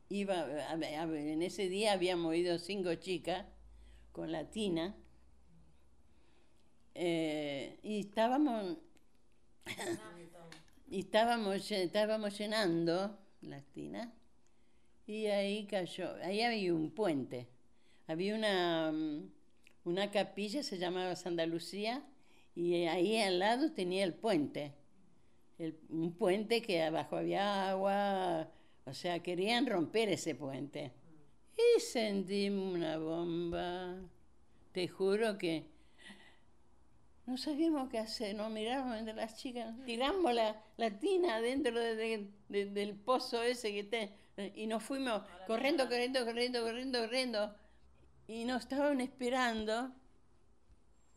iba, 0.10 0.46
en 0.74 1.42
ese 1.42 1.70
día 1.70 1.94
habíamos 1.94 2.36
ido 2.36 2.58
cinco 2.60 2.96
chicas 2.96 3.46
con 4.12 4.32
la 4.32 4.50
tina. 4.50 4.96
Eh, 6.96 7.78
y 7.84 8.00
estábamos 8.00 8.78
estábamos, 10.92 11.72
estábamos 11.72 12.38
llenando 12.38 13.18
las 13.42 13.64
tinas 13.74 14.08
y 15.08 15.28
ahí 15.28 15.66
cayó, 15.66 16.16
ahí 16.24 16.42
había 16.42 16.74
un 16.74 16.90
puente, 16.90 17.48
había 18.08 18.36
una, 18.36 18.92
una 19.84 20.12
capilla, 20.12 20.64
se 20.64 20.80
llamaba 20.80 21.16
Santa 21.16 21.46
Lucía, 21.46 22.04
y 22.56 22.86
ahí 22.86 23.18
al 23.22 23.38
lado 23.38 23.72
tenía 23.72 24.04
el 24.04 24.16
puente, 24.16 24.74
un 25.90 26.14
puente 26.18 26.62
que 26.62 26.84
abajo 26.84 27.18
había 27.18 27.70
agua, 27.70 28.50
o 28.86 28.94
sea, 28.94 29.20
querían 29.22 29.66
romper 29.66 30.10
ese 30.10 30.36
puente. 30.36 30.92
Y 31.58 31.80
sentimos 31.80 32.76
una 32.76 32.98
bomba, 32.98 33.96
te 34.72 34.88
juro 34.88 35.38
que 35.38 35.66
no 37.26 37.38
sabíamos 37.38 37.90
qué 37.90 37.98
hacer, 37.98 38.36
nos 38.36 38.52
miramos 38.52 38.98
entre 38.98 39.14
las 39.14 39.38
chicas, 39.38 39.74
tiramos 39.86 40.34
la, 40.34 40.62
la 40.78 41.00
tina 41.00 41.42
dentro 41.42 41.80
del 41.80 42.96
pozo 42.96 43.42
ese 43.42 43.72
que 43.72 43.80
está 43.80 44.10
y 44.54 44.68
nos 44.68 44.84
fuimos 44.84 45.24
corriendo, 45.48 45.88
corriendo, 45.88 46.26
corriendo, 46.26 46.62
corriendo, 46.62 47.00
corriendo. 47.00 47.56
Y 48.28 48.44
nos 48.44 48.64
estaban 48.64 49.00
esperando, 49.02 49.94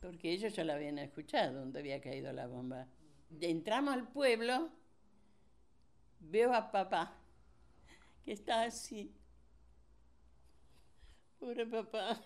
porque 0.00 0.30
ellos 0.30 0.54
ya 0.54 0.62
la 0.64 0.74
habían 0.74 0.98
escuchado, 0.98 1.60
donde 1.60 1.80
había 1.80 2.00
caído 2.00 2.32
la 2.32 2.46
bomba. 2.46 2.86
Entramos 3.40 3.94
al 3.94 4.08
pueblo, 4.08 4.70
veo 6.20 6.52
a 6.54 6.70
papá, 6.70 7.14
que 8.24 8.32
está 8.32 8.62
así. 8.62 9.12
Pobre 11.38 11.66
papá. 11.66 12.20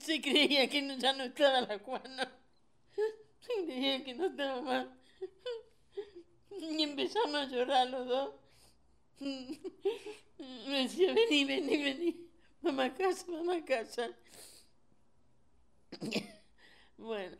Se 0.00 0.20
creía 0.20 0.68
que 0.68 0.96
ya 0.98 1.12
no 1.12 1.24
estaba 1.24 1.62
la 1.62 1.78
Juana. 1.78 2.32
Se 3.40 3.64
creía 3.64 4.04
que 4.04 4.14
no 4.14 4.26
estaba 4.26 4.60
más. 4.60 4.86
Y 6.50 6.82
empezamos 6.82 7.34
a 7.34 7.46
llorar 7.46 7.88
los 7.88 8.06
dos. 8.06 8.34
Me 9.20 10.82
decía, 10.82 11.12
vení, 11.14 11.44
vení, 11.44 11.76
vení. 11.76 12.30
Mamá 12.62 12.84
a 12.84 12.94
casa, 12.94 13.24
mamá 13.30 13.56
a 13.56 13.64
casa. 13.64 14.10
Bueno, 16.96 17.36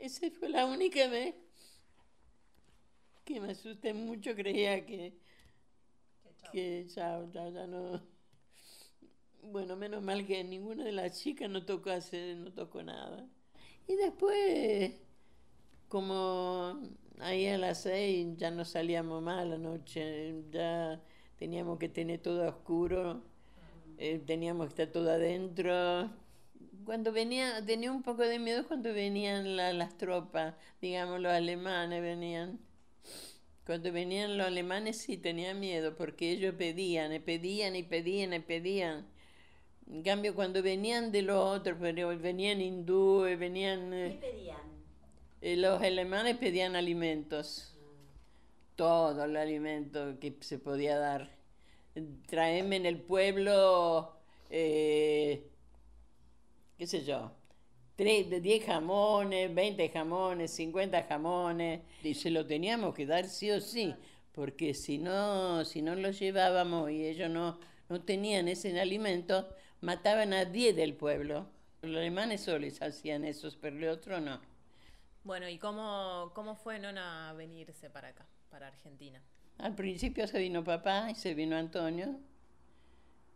esa 0.00 0.30
fue 0.30 0.48
la 0.48 0.66
única 0.66 1.06
vez 1.08 1.34
que 3.24 3.40
me 3.40 3.52
asusté 3.52 3.94
mucho. 3.94 4.34
Creía 4.34 4.84
que, 4.84 5.14
que 6.52 6.86
ya, 6.88 7.24
ya 7.32 7.66
no. 7.66 8.00
Bueno, 9.42 9.76
menos 9.76 10.02
mal 10.02 10.26
que 10.26 10.44
ninguna 10.44 10.84
de 10.84 10.92
las 10.92 11.18
chicas 11.18 11.48
no 11.48 11.64
tocó 11.64 11.90
hacer, 11.90 12.36
no 12.36 12.52
tocó 12.52 12.82
nada. 12.82 13.28
Y 13.86 13.96
después, 13.96 14.92
como 15.88 16.80
ahí 17.20 17.46
a 17.46 17.58
las 17.58 17.82
seis 17.82 18.28
ya 18.36 18.50
no 18.50 18.64
salíamos 18.64 19.22
más 19.22 19.40
a 19.40 19.44
la 19.44 19.58
noche, 19.58 20.42
ya 20.50 21.02
teníamos 21.38 21.78
que 21.78 21.88
tener 21.88 22.20
todo 22.20 22.48
oscuro, 22.48 23.22
eh, 23.98 24.18
teníamos 24.18 24.66
que 24.66 24.82
estar 24.82 24.92
todo 24.92 25.10
adentro. 25.10 26.10
Cuando 26.90 27.12
venía, 27.12 27.64
tenía 27.64 27.92
un 27.92 28.02
poco 28.02 28.22
de 28.22 28.40
miedo 28.40 28.66
cuando 28.66 28.92
venían 28.92 29.56
las 29.56 29.96
tropas, 29.96 30.56
digamos, 30.82 31.20
los 31.20 31.30
alemanes 31.30 32.02
venían. 32.02 32.58
Cuando 33.64 33.92
venían 33.92 34.36
los 34.36 34.48
alemanes 34.48 34.96
sí 34.96 35.16
tenía 35.16 35.54
miedo 35.54 35.94
porque 35.94 36.32
ellos 36.32 36.52
pedían, 36.58 37.12
y 37.12 37.20
pedían 37.20 37.76
y 37.76 37.84
pedían 37.84 38.32
y 38.32 38.40
pedían. 38.40 39.06
En 39.88 40.02
cambio, 40.02 40.34
cuando 40.34 40.64
venían 40.64 41.12
de 41.12 41.22
los 41.22 41.38
otros, 41.38 41.78
pero 41.80 42.08
venían 42.18 42.60
hindúes, 42.60 43.38
venían... 43.38 43.92
¿Qué 43.92 44.18
pedían? 44.20 44.58
Eh, 45.42 45.56
los 45.58 45.80
alemanes 45.80 46.38
pedían 46.38 46.74
alimentos, 46.74 47.72
todo 48.74 49.26
el 49.26 49.36
alimento 49.36 50.18
que 50.18 50.36
se 50.40 50.58
podía 50.58 50.98
dar. 50.98 51.30
Traeme 52.26 52.74
en 52.74 52.86
el 52.86 53.00
pueblo, 53.00 54.16
eh, 54.50 55.46
qué 56.80 56.86
sé 56.86 57.04
yo, 57.04 57.30
10 57.98 58.64
jamones, 58.64 59.54
20 59.54 59.90
jamones, 59.90 60.50
50 60.52 61.02
jamones, 61.02 61.82
y 62.02 62.14
se 62.14 62.30
lo 62.30 62.46
teníamos 62.46 62.94
que 62.94 63.04
dar 63.04 63.26
sí 63.26 63.50
o 63.50 63.60
sí, 63.60 63.94
porque 64.32 64.72
si 64.72 64.96
no, 64.96 65.62
si 65.66 65.82
no 65.82 65.94
lo 65.94 66.10
llevábamos 66.10 66.90
y 66.90 67.04
ellos 67.04 67.28
no, 67.28 67.60
no 67.90 68.00
tenían 68.00 68.48
ese 68.48 68.80
alimento, 68.80 69.46
mataban 69.82 70.32
a 70.32 70.46
10 70.46 70.74
del 70.74 70.94
pueblo. 70.94 71.50
Los 71.82 71.98
alemanes 71.98 72.40
solos 72.40 72.80
hacían 72.80 73.26
eso, 73.26 73.50
pero 73.60 73.76
el 73.76 73.88
otro 73.88 74.18
no. 74.18 74.40
Bueno, 75.22 75.50
¿y 75.50 75.58
cómo, 75.58 76.32
cómo 76.34 76.54
fue 76.54 76.78
Nona 76.78 77.34
venirse 77.34 77.90
para 77.90 78.08
acá, 78.08 78.26
para 78.48 78.68
Argentina? 78.68 79.20
Al 79.58 79.74
principio 79.74 80.26
se 80.26 80.38
vino 80.38 80.64
papá 80.64 81.10
y 81.10 81.14
se 81.14 81.34
vino 81.34 81.56
Antonio. 81.56 82.18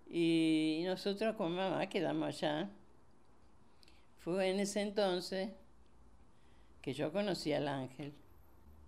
Y 0.09 0.81
nosotros 0.87 1.37
con 1.37 1.55
mamá 1.55 1.87
quedamos 1.91 2.29
allá. 2.29 2.71
Fue 4.25 4.49
en 4.49 4.59
ese 4.59 4.81
entonces 4.81 5.51
que 6.81 6.95
yo 6.95 7.13
conocí 7.13 7.53
al 7.53 7.69
ángel. 7.69 8.15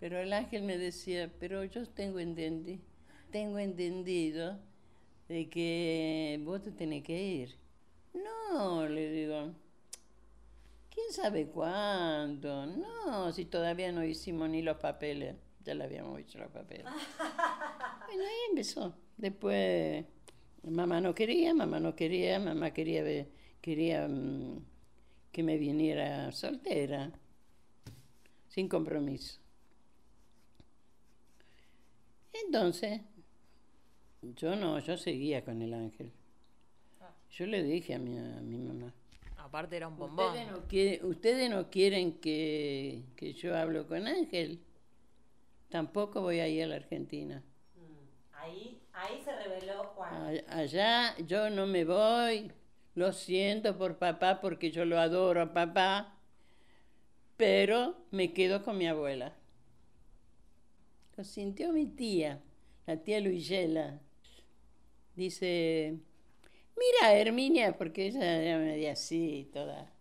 Pero 0.01 0.19
el 0.19 0.33
ángel 0.33 0.63
me 0.63 0.79
decía, 0.79 1.31
pero 1.39 1.63
yo 1.65 1.87
tengo 1.87 2.21
entendido, 2.21 2.81
tengo 3.31 3.59
entendido 3.59 4.59
de 5.29 5.51
que 5.51 6.41
vos 6.43 6.63
te 6.63 6.73
tenés 6.73 7.03
que 7.03 7.23
ir. 7.23 7.55
No, 8.15 8.89
le 8.89 9.11
digo, 9.11 9.53
¿Quién 10.97 11.13
sabe 11.13 11.49
cuándo? 11.49 12.65
No, 12.65 13.31
si 13.31 13.45
todavía 13.45 13.93
no 13.93 14.03
hicimos 14.03 14.49
ni 14.49 14.63
los 14.63 14.79
papeles. 14.79 15.37
Ya 15.63 15.75
le 15.75 15.85
habíamos 15.85 16.19
hecho 16.19 16.39
los 16.39 16.51
papeles. 16.51 16.87
bueno, 18.07 18.23
ahí 18.23 18.49
empezó. 18.49 18.95
Después, 19.19 20.03
mamá 20.63 21.03
no 21.03 21.15
quería, 21.15 21.53
mamá 21.53 21.79
no 21.79 21.95
quería, 21.95 22.39
mamá 22.39 22.71
quería, 22.71 23.27
quería 23.61 24.09
mm, 24.09 24.65
que 25.37 25.43
me 25.43 25.59
viniera 25.59 26.33
soltera, 26.33 27.13
sin 28.49 28.71
compromiso. 28.71 29.39
Entonces, 32.33 33.03
yo 34.23 34.57
no, 34.57 34.79
yo 34.79 34.97
seguía 34.97 35.45
con 35.45 35.61
el 35.61 35.75
ángel. 35.75 36.11
Yo 37.33 37.45
le 37.45 37.63
dije 37.63 37.97
a 37.97 37.99
mi, 37.99 38.17
a 38.17 38.41
mi 38.41 38.57
mamá, 38.57 38.95
Aparte 39.37 39.77
era 39.77 39.89
un 39.89 39.99
bombón. 39.99 40.35
Ustedes 41.03 41.51
no, 41.51 41.69
quieren 41.69 42.15
que, 42.15 43.03
yo 43.37 43.55
hablo 43.55 43.87
con 43.87 44.07
Ángel. 44.07 44.59
Tampoco 45.69 46.23
voy 46.23 46.41
a 46.41 46.49
ir 46.49 46.63
a 46.63 46.67
la 46.69 46.77
Argentina. 46.77 47.43
Mm, 47.75 48.37
ahí, 48.37 48.81
ahí 48.95 49.21
se 49.23 49.37
reveló 49.37 49.85
Juan. 49.95 50.43
Allá 50.49 51.15
yo 51.19 51.51
no 51.51 51.67
me 51.67 51.85
voy. 51.85 52.51
Lo 52.97 53.13
siento 53.13 53.77
por 53.77 53.99
papá 53.99 54.41
porque 54.41 54.71
yo 54.71 54.87
lo 54.87 54.99
adoro 54.99 55.43
a 55.43 55.53
papá. 55.53 56.15
Pero 57.37 57.95
me 58.11 58.33
quedo 58.33 58.63
con 58.65 58.79
mi 58.79 58.89
abuela. 58.89 59.35
Lo 61.17 61.23
sintió 61.23 61.73
mi 61.73 61.85
tía, 61.87 62.41
la 62.87 62.97
tía 62.97 63.21
Luisela. 63.21 64.01
Dice, 65.15 65.99
Mira, 66.75 67.15
Herminia, 67.15 67.77
porque 67.77 68.07
ella 68.07 68.43
era 68.43 68.59
media 68.59 68.93
así, 68.93 69.51
toda 69.53 69.93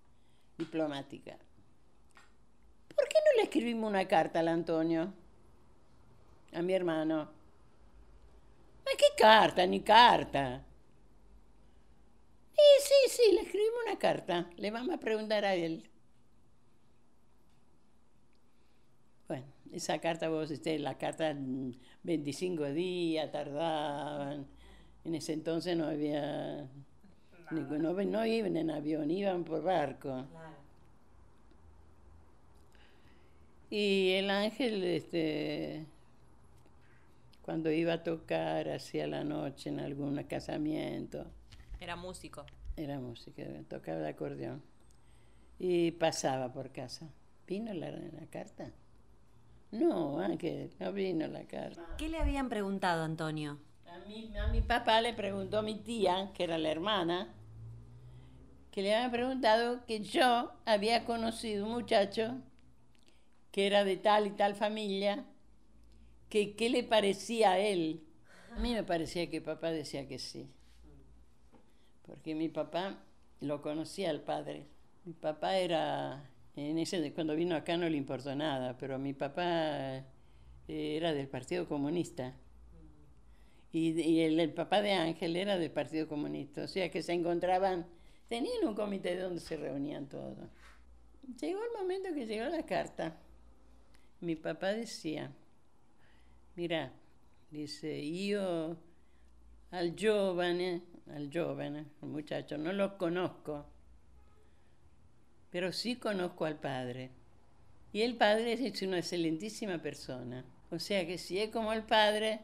diplomática. 0.58 1.38
¿Por 2.96 3.08
qué 3.10 3.18
no 3.26 3.38
le 3.38 3.44
escribimos 3.44 3.90
una 3.90 4.08
carta 4.08 4.40
al 4.40 4.48
Antonio? 4.48 5.14
A 6.54 6.62
mi 6.62 6.72
hermano. 6.72 7.22
¿A 7.22 8.98
qué 8.98 9.08
carta? 9.18 9.66
Ni 9.66 9.82
carta. 9.82 10.64
Sí, 12.56 12.62
sí, 12.82 13.10
sí, 13.10 13.32
le 13.34 13.42
escribimos 13.42 13.80
una 13.86 14.00
carta. 14.00 14.50
Le 14.58 14.72
vamos 14.72 14.96
a 14.96 15.00
preguntar 15.00 15.46
a 15.46 15.56
él. 15.56 15.90
Bueno, 19.28 19.46
esa 19.72 20.00
carta, 20.00 20.30
vos, 20.30 20.52
usted, 20.52 20.80
la 20.80 20.98
carta 20.98 21.36
25 22.04 22.66
días 22.72 23.32
tardaban 23.32 24.48
en 25.06 25.16
ese 25.16 25.34
entonces 25.34 25.78
no 25.78 25.86
había... 25.86 26.68
No, 27.52 27.94
no, 27.94 28.26
iban 28.26 28.58
en 28.58 28.72
avión, 28.72 29.12
iban 29.12 29.44
por 29.44 29.62
barco. 29.62 30.26
Y 33.70 34.14
el 34.14 34.32
ángel, 34.32 34.84
este, 34.84 35.86
cuando 37.44 37.72
iba 37.72 37.94
a 37.94 38.04
tocar 38.04 38.68
hacia 38.70 39.06
la 39.06 39.24
noche 39.24 39.70
en 39.70 39.80
algún 39.80 40.22
casamiento. 40.24 41.28
Era 41.80 41.96
músico. 41.96 42.46
Era 42.76 43.00
músico, 43.00 43.42
tocaba 43.70 44.00
el 44.00 44.06
acordeón. 44.06 44.64
Y 45.60 45.92
pasaba 45.92 46.52
por 46.52 46.72
casa. 46.72 47.08
¿Vino 47.48 47.74
la, 47.74 47.92
la 47.92 48.26
carta? 48.30 48.72
No, 49.72 50.20
Ángel, 50.20 50.74
no 50.80 50.94
vino 50.94 51.28
la 51.28 51.44
carta. 51.46 51.86
¿Qué 51.98 52.08
le 52.10 52.18
habían 52.18 52.50
preguntado, 52.50 53.04
Antonio? 53.04 53.60
A 53.88 54.48
mi, 54.52 54.62
papá 54.62 55.02
le 55.02 55.14
preguntó 55.14 55.60
a 55.60 55.62
mi 55.62 55.76
tía, 55.76 56.32
que 56.34 56.44
era 56.44 56.58
la 56.58 56.70
hermana, 56.70 57.34
que 58.72 58.82
le 58.82 58.96
había 58.96 59.12
preguntado 59.12 59.86
que 59.86 60.02
yo 60.02 60.52
había 60.66 61.06
conocido 61.06 61.66
un 61.66 61.72
muchacho 61.72 62.36
que 63.52 63.68
era 63.68 63.86
de 63.86 63.96
tal 63.96 64.28
y 64.28 64.32
tal 64.32 64.56
familia, 64.56 65.26
que 66.30 66.56
qué 66.56 66.70
le 66.70 66.84
parecía 66.84 67.52
a 67.52 67.60
él. 67.60 68.04
A 68.54 68.60
mí 68.60 68.74
me 68.74 68.84
parecía 68.84 69.30
que 69.30 69.42
papá 69.42 69.72
decía 69.72 70.08
que 70.08 70.20
sí, 70.20 70.50
porque 72.06 72.36
mi 72.36 72.50
papá 72.50 73.04
lo 73.42 73.62
conocía 73.62 74.10
al 74.10 74.22
padre. 74.22 74.68
Mi 75.06 75.14
papá 75.14 75.58
era, 75.58 76.30
en 76.56 76.78
ese, 76.78 77.14
cuando 77.14 77.36
vino 77.36 77.56
acá 77.56 77.78
no 77.78 77.90
le 77.90 77.98
importó 77.98 78.36
nada, 78.36 78.78
pero 78.78 78.98
mi 78.98 79.14
papá 79.14 79.98
eh, 79.98 80.04
era 80.68 81.14
del 81.14 81.28
Partido 81.28 81.68
Comunista 81.68 82.36
y, 83.78 84.22
el, 84.22 84.54
papá 84.54 84.82
de 84.82 84.94
Ángel 84.94 85.36
era 85.36 85.58
del 85.58 85.70
Partido 85.70 86.08
Comunista, 86.08 86.64
o 86.64 86.68
sea 86.68 86.90
que 86.90 87.04
se 87.04 87.12
encontraban, 87.12 87.86
tenían 88.30 88.66
un 88.66 88.74
comité 88.74 89.18
donde 89.20 89.42
se 89.42 89.58
reunían 89.58 90.08
todos. 90.08 90.38
Llegó 91.42 91.60
el 91.62 91.72
momento 91.78 92.14
que 92.14 92.26
llegó 92.26 92.46
la 92.46 92.66
carta. 92.66 93.18
Mi 94.22 94.38
papá 94.38 94.68
decía, 94.68 95.30
mira, 96.56 96.94
dice, 97.52 98.10
yo 98.26 98.78
al 99.72 99.94
joven, 100.00 100.82
al 101.14 101.32
joven, 101.32 101.88
al 102.02 102.10
muchacho, 102.10 102.58
no 102.58 102.74
lo 102.74 102.98
conozco, 102.98 103.66
pero 105.52 105.72
sí 105.72 105.96
conozco 105.96 106.46
al 106.46 106.60
padre. 106.60 107.12
Y 107.94 108.02
el 108.02 108.16
padre 108.16 108.54
es 108.54 108.82
una 108.82 108.98
excelentísima 108.98 109.78
persona. 109.82 110.44
O 110.70 110.80
sea 110.80 111.06
que 111.08 111.18
si 111.18 111.40
es 111.40 111.50
como 111.50 111.72
el 111.72 111.84
padre, 111.84 112.42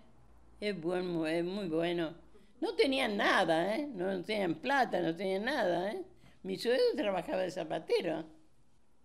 es, 0.61 0.79
buen, 0.79 1.25
es 1.25 1.43
muy 1.43 1.67
bueno. 1.67 2.13
No 2.61 2.75
tenían 2.75 3.17
nada, 3.17 3.75
¿eh? 3.75 3.87
No 3.93 4.23
tenían 4.23 4.55
plata, 4.55 5.01
no 5.01 5.15
tenían 5.15 5.45
nada, 5.45 5.91
¿eh? 5.91 6.03
Mi 6.43 6.57
suegro 6.57 6.83
trabajaba 6.95 7.41
de 7.41 7.51
zapatero. 7.51 8.23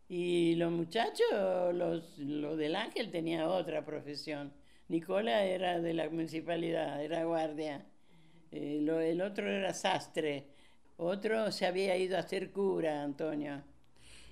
Y 0.08 0.54
los 0.54 0.70
muchachos, 0.70 1.74
los, 1.74 2.16
los 2.18 2.56
del 2.56 2.76
Ángel, 2.76 3.10
tenían 3.10 3.42
otra 3.42 3.84
profesión. 3.84 4.52
Nicola 4.88 5.42
era 5.44 5.80
de 5.80 5.94
la 5.94 6.08
municipalidad, 6.08 7.02
era 7.02 7.24
guardia. 7.24 7.84
Eh, 8.52 8.84
el 9.10 9.20
otro 9.20 9.50
era 9.50 9.72
sastre. 9.74 10.46
Otro 10.98 11.52
se 11.52 11.66
había 11.66 11.96
ido 11.96 12.16
a 12.16 12.20
hacer 12.20 12.50
cura, 12.50 13.02
Antonio. 13.02 13.62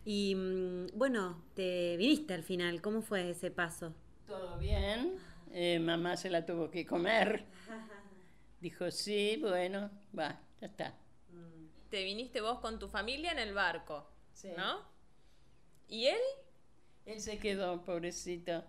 Y 0.04 0.34
mm, 0.34 0.86
bueno, 0.94 1.42
te 1.54 1.96
viniste 1.96 2.34
al 2.34 2.42
final. 2.42 2.80
¿Cómo 2.80 3.02
fue 3.02 3.30
ese 3.30 3.50
paso? 3.50 3.94
Todo 4.26 4.58
bien. 4.58 5.18
Eh, 5.52 5.78
mamá 5.78 6.16
se 6.16 6.30
la 6.30 6.44
tuvo 6.44 6.70
que 6.70 6.86
comer. 6.86 7.44
Dijo, 8.60 8.90
sí, 8.90 9.38
bueno, 9.40 9.90
va, 10.18 10.40
ya 10.60 10.66
está. 10.66 10.94
Te 11.90 12.02
viniste 12.02 12.40
vos 12.40 12.58
con 12.60 12.78
tu 12.78 12.88
familia 12.88 13.30
en 13.30 13.38
el 13.38 13.54
barco, 13.54 14.08
¿no? 14.56 14.80
¿Y 15.86 16.06
él? 16.06 16.20
Él 17.06 17.20
se 17.20 17.38
quedó, 17.38 17.84
pobrecito. 17.84 18.64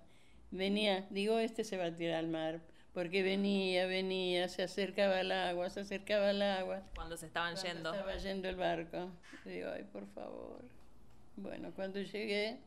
Venía, 0.51 1.07
digo, 1.09 1.39
este 1.39 1.63
se 1.63 1.77
va 1.77 1.85
a 1.85 1.95
tirar 1.95 2.19
al 2.19 2.27
mar. 2.27 2.61
Porque 2.95 3.21
venía, 3.21 3.85
venía, 3.85 4.47
se 4.47 4.63
acercaba 4.63 5.19
al 5.19 5.31
agua, 5.31 5.69
se 5.69 5.81
acercaba 5.81 6.29
al 6.29 6.41
agua. 6.41 6.81
Cuando 6.95 7.15
se 7.17 7.27
estaban 7.27 7.53
Cuando 7.53 7.73
yendo. 7.75 7.91
Estaba 7.93 8.15
yendo 8.17 8.49
el 8.49 8.55
barco. 8.55 9.11
Digo, 9.45 9.69
ay, 9.71 9.83
por 9.83 10.07
favor. 10.07 10.63
Bueno, 11.35 11.71
cuando 11.75 12.01
llegué, 12.01 12.57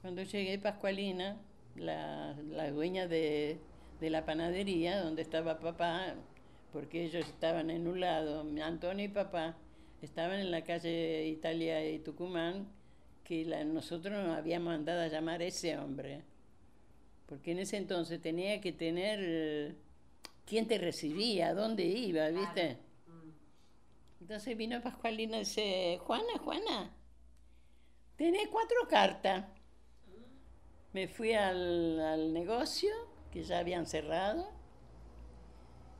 cuando 0.00 0.22
llegué, 0.22 0.58
Pascualina, 0.58 1.38
la, 1.76 2.36
la 2.50 2.70
dueña 2.70 3.08
de, 3.08 3.58
de 4.00 4.10
la 4.10 4.24
panadería, 4.26 5.00
donde 5.00 5.22
estaba 5.22 5.58
papá, 5.58 6.14
porque 6.72 7.04
ellos 7.04 7.26
estaban 7.26 7.70
en 7.70 7.86
un 7.88 8.00
lado, 8.00 8.46
Antonio 8.62 9.06
y 9.06 9.08
papá, 9.08 9.56
estaban 10.02 10.40
en 10.40 10.50
la 10.50 10.62
calle 10.62 11.26
Italia 11.28 11.88
y 11.88 11.98
Tucumán, 12.00 12.68
que 13.24 13.46
la- 13.46 13.64
nosotros 13.64 14.12
nos 14.22 14.36
habíamos 14.36 14.66
mandado 14.74 15.00
a 15.00 15.08
llamar 15.08 15.40
a 15.40 15.44
ese 15.44 15.78
hombre. 15.78 16.22
Porque 17.26 17.52
en 17.52 17.58
ese 17.60 17.76
entonces 17.78 18.20
tenía 18.20 18.60
que 18.60 18.72
tener 18.72 19.18
eh, 19.22 19.74
quién 20.46 20.66
te 20.68 20.78
recibía, 20.78 21.54
dónde 21.54 21.84
iba, 21.84 22.28
¿viste? 22.28 22.78
Entonces 24.20 24.56
vino 24.56 24.80
Pascualina 24.80 25.36
y 25.36 25.40
dice, 25.40 25.98
Juana, 26.02 26.38
Juana, 26.42 26.90
tenés 28.16 28.48
cuatro 28.48 28.76
cartas. 28.88 29.44
Me 30.92 31.08
fui 31.08 31.32
al, 31.32 31.98
al 32.00 32.32
negocio, 32.32 32.90
que 33.32 33.42
ya 33.42 33.58
habían 33.58 33.86
cerrado, 33.86 34.48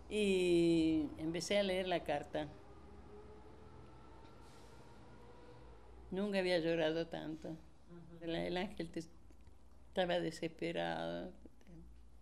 y 0.08 1.08
empecé 1.18 1.58
a 1.58 1.62
leer 1.62 1.88
la 1.88 2.04
carta. 2.04 2.46
Nunca 6.10 6.38
había 6.38 6.58
llorado 6.58 7.06
tanto. 7.08 7.56
el 8.22 8.56
ángel 8.56 8.90
te- 8.90 9.02
estaba 9.94 10.18
desesperado. 10.18 11.32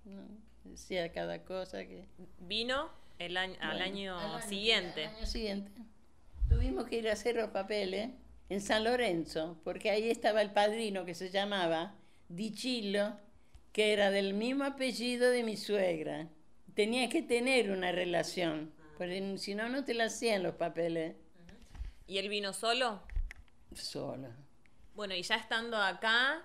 ¿no? 0.04 0.28
Decía 0.64 1.10
cada 1.10 1.42
cosa 1.42 1.78
que... 1.86 2.06
Vino 2.40 2.90
el 3.18 3.38
año, 3.38 3.56
al 3.60 3.78
Bueno, 3.78 3.84
año 3.84 4.18
al 4.18 4.42
siguiente. 4.42 5.06
al 5.06 5.16
año 5.16 5.26
siguiente. 5.26 5.70
Tuvimos 6.50 6.86
que 6.86 6.98
ir 6.98 7.08
a 7.08 7.14
hacer 7.14 7.36
los 7.36 7.48
papeles 7.48 8.10
en 8.50 8.60
San 8.60 8.84
Lorenzo, 8.84 9.58
porque 9.64 9.90
ahí 9.90 10.10
estaba 10.10 10.42
el 10.42 10.50
padrino 10.50 11.06
que 11.06 11.14
se 11.14 11.30
llamaba 11.30 11.94
Dichilo, 12.28 13.16
que 13.72 13.94
era 13.94 14.10
del 14.10 14.34
mismo 14.34 14.64
apellido 14.64 15.30
de 15.30 15.42
mi 15.42 15.56
suegra. 15.56 16.28
Tenía 16.74 17.08
que 17.08 17.22
tener 17.22 17.70
una 17.70 17.90
relación, 17.90 18.70
porque 18.98 19.38
si 19.38 19.54
no, 19.54 19.70
no 19.70 19.82
te 19.82 19.94
la 19.94 20.04
hacían 20.04 20.42
los 20.42 20.56
papeles 20.56 21.16
¿Y 22.06 22.18
él 22.18 22.28
vino 22.28 22.52
solo? 22.52 23.00
solo. 23.74 24.28
Bueno, 24.94 25.14
y 25.14 25.22
ya 25.22 25.36
estando 25.36 25.78
acá, 25.78 26.44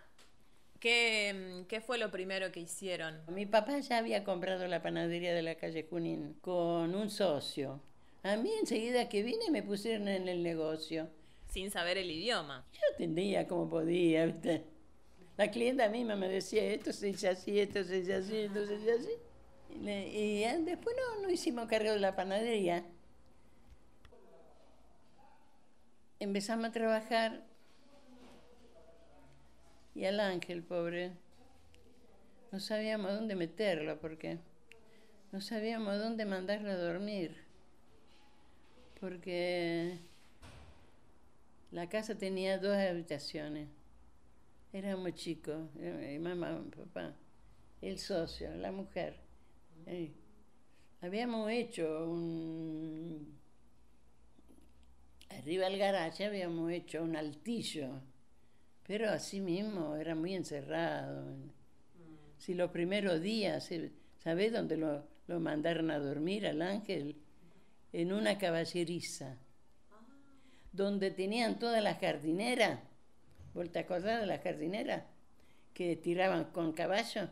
¿qué, 0.79 1.65
qué 1.67 1.81
fue 1.81 1.97
lo 1.97 2.11
primero 2.11 2.51
que 2.51 2.59
hicieron? 2.59 3.21
Mi 3.27 3.45
papá 3.45 3.79
ya 3.79 3.97
había 3.97 4.23
comprado 4.23 4.67
la 4.67 4.81
panadería 4.81 5.33
de 5.33 5.41
la 5.41 5.55
calle 5.55 5.87
Junín 5.89 6.33
con 6.41 6.95
un 6.95 7.09
socio. 7.09 7.81
A 8.23 8.35
mí 8.35 8.51
enseguida 8.59 9.09
que 9.09 9.23
vine 9.23 9.49
me 9.51 9.63
pusieron 9.63 10.07
en 10.07 10.27
el 10.27 10.43
negocio. 10.43 11.09
Sin 11.49 11.71
saber 11.71 11.97
el 11.97 12.11
idioma. 12.11 12.65
Yo 12.73 12.79
entendía 12.91 13.47
como 13.47 13.69
podía, 13.69 14.25
¿viste? 14.25 14.65
La 15.37 15.49
clienta 15.51 15.87
misma 15.87 16.15
me 16.15 16.27
decía, 16.27 16.63
esto 16.63 16.91
se 16.91 17.07
dice 17.07 17.29
así, 17.29 17.59
esto 17.59 17.83
se 17.83 18.01
dice 18.01 18.15
así, 18.15 18.37
esto 18.37 18.65
se 18.65 18.77
dice 18.77 18.91
así. 18.91 19.11
Y, 19.79 19.89
y, 19.89 20.43
eh, 20.43 20.57
después 20.61 20.95
no, 20.95 21.21
no 21.21 21.29
hicimos 21.29 21.67
cargo 21.67 21.91
de 21.91 21.99
la 21.99 22.15
panadería. 22.15 22.83
Empezamos 26.19 26.65
a 26.65 26.71
trabajar 26.71 27.45
y 29.97 30.05
al 30.05 30.19
ángel, 30.19 30.63
pobre, 30.63 31.11
no 32.51 32.59
sabíamos 32.59 33.11
dónde 33.13 33.35
meterlo 33.35 33.99
porque 33.99 34.37
no 35.31 35.41
sabíamos 35.41 35.97
dónde 35.97 36.25
mandarlo 36.25 36.71
a 36.71 36.77
dormir. 36.77 37.43
Porque 38.99 39.99
la 41.71 41.89
casa 41.89 42.17
tenía 42.17 42.57
dos 42.59 42.77
habitaciones. 42.77 43.67
Éramos 44.71 45.15
chicos, 45.15 45.67
eh, 45.79 46.19
mamá, 46.21 46.63
papá, 46.75 47.13
el 47.81 47.99
socio, 47.99 48.55
la 48.55 48.71
mujer. 48.71 49.17
Eh, 49.85 50.11
Habíamos 51.01 51.51
hecho 51.51 52.09
un... 52.09 53.37
Arriba 55.29 55.65
del 55.69 55.77
garaje 55.77 56.25
habíamos 56.25 56.71
hecho 56.71 57.03
un 57.03 57.15
altillo, 57.15 58.01
pero 58.87 59.09
así 59.09 59.41
mismo 59.41 59.95
era 59.95 60.15
muy 60.15 60.33
encerrado. 60.33 61.35
Si 62.37 62.53
los 62.53 62.71
primeros 62.71 63.21
días, 63.21 63.71
eh, 63.71 63.91
¿sabés 64.23 64.53
dónde 64.53 64.77
lo, 64.77 65.05
lo 65.27 65.39
mandaron 65.39 65.91
a 65.91 65.99
dormir 65.99 66.47
al 66.47 66.61
ángel? 66.61 67.17
En 67.93 68.13
una 68.13 68.37
caballeriza 68.37 69.37
donde 70.71 71.11
tenían 71.11 71.57
todas 71.59 71.81
las 71.83 71.99
jardineras, 71.99 72.79
¿vos 73.53 73.71
te 73.71 73.79
acordás 73.79 74.21
de 74.21 74.27
las 74.27 74.41
jardineras? 74.41 75.03
Que 75.73 75.95
tiraban 75.95 76.45
con 76.45 76.73
caballo. 76.73 77.29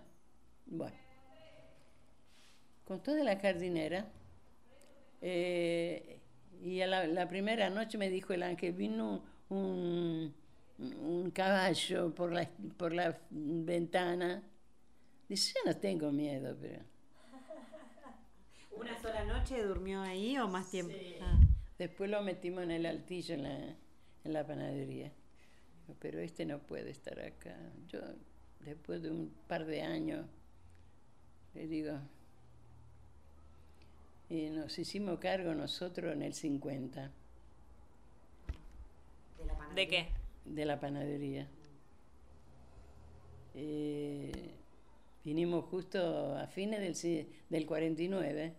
Bueno, 0.65 0.97
con 2.85 3.01
toda 3.03 3.23
la 3.23 3.37
jardinera. 3.39 4.07
eh, 5.21 6.19
y 6.63 6.81
a 6.81 6.87
la, 6.87 7.05
la 7.07 7.27
primera 7.29 7.69
noche 7.69 7.97
me 7.97 8.09
dijo 8.09 8.33
el 8.33 8.41
ángel, 8.43 8.73
vino 8.73 9.23
un, 9.49 10.33
un 10.77 11.31
caballo 11.31 12.13
por 12.13 12.31
la, 12.31 12.49
por 12.77 12.93
la 12.93 13.17
ventana. 13.29 14.43
Dice, 15.27 15.53
yo 15.55 15.71
no 15.71 15.77
tengo 15.77 16.11
miedo, 16.11 16.55
pero... 16.59 16.81
¿Una 18.71 18.99
sola 19.01 19.23
noche 19.23 19.63
durmió 19.63 20.01
ahí 20.01 20.37
o 20.37 20.47
más 20.47 20.69
tiempo? 20.69 20.93
Sí. 20.97 21.15
Ah. 21.21 21.39
Después 21.77 22.09
lo 22.09 22.21
metimos 22.21 22.63
en 22.63 22.71
el 22.71 22.85
altillo 22.85 23.35
en 23.35 23.43
la, 23.43 23.75
en 24.23 24.33
la 24.33 24.45
panadería. 24.45 25.11
Pero 25.99 26.19
este 26.19 26.45
no 26.45 26.59
puede 26.59 26.91
estar 26.91 27.19
acá. 27.19 27.55
Yo, 27.87 27.99
después 28.61 29.01
de 29.01 29.11
un 29.11 29.33
par 29.47 29.65
de 29.65 29.81
años, 29.81 30.25
le 31.53 31.67
digo, 31.67 31.99
y 34.29 34.49
nos 34.49 34.77
hicimos 34.79 35.19
cargo 35.19 35.53
nosotros 35.53 36.13
en 36.13 36.23
el 36.23 36.33
50 36.33 37.11
¿De, 39.37 39.45
la 39.45 39.53
panadería? 39.53 39.75
¿De 39.75 39.87
qué? 39.87 40.24
De 40.45 40.65
la 40.65 40.79
panadería. 40.79 41.47
Eh, 43.53 44.31
vinimos 45.23 45.65
justo 45.65 46.35
a 46.35 46.47
fines 46.47 46.79
del, 46.81 47.27
del 47.49 47.65
49 47.65 48.53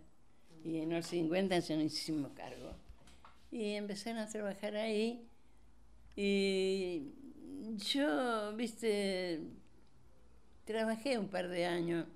y 0.63 0.79
en 0.79 0.91
el 0.91 1.03
50 1.03 1.61
se 1.61 1.75
nos 1.75 1.85
hicimos 1.85 2.31
cargo. 2.33 2.73
Y 3.51 3.73
empezaron 3.73 4.19
a 4.19 4.27
trabajar 4.27 4.75
ahí 4.75 5.27
y 6.15 7.13
yo, 7.77 8.53
viste, 8.55 9.39
trabajé 10.65 11.17
un 11.17 11.27
par 11.27 11.47
de 11.47 11.65
años 11.65 12.07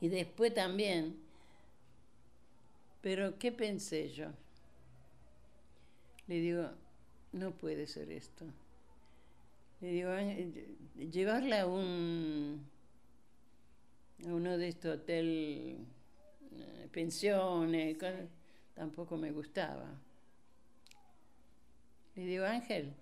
y 0.00 0.08
después 0.08 0.54
también. 0.54 1.18
Pero 3.00 3.38
¿qué 3.38 3.52
pensé 3.52 4.10
yo? 4.10 4.28
Le 6.28 6.36
digo, 6.36 6.70
no 7.32 7.52
puede 7.52 7.86
ser 7.86 8.10
esto. 8.10 8.44
Le 9.80 9.88
digo, 9.88 10.10
"Ángel, 10.10 10.76
llevarla 11.10 11.62
a 11.62 11.66
un 11.66 12.66
a 14.26 14.28
uno 14.34 14.58
de 14.58 14.68
estos 14.68 14.96
hotel 14.98 15.78
eh, 16.52 16.88
pensiones, 16.90 17.96
con- 17.98 18.28
tampoco 18.74 19.16
me 19.16 19.30
gustaba. 19.30 19.86
Le 22.16 22.22
digo, 22.24 22.44
Ángel, 22.44 22.92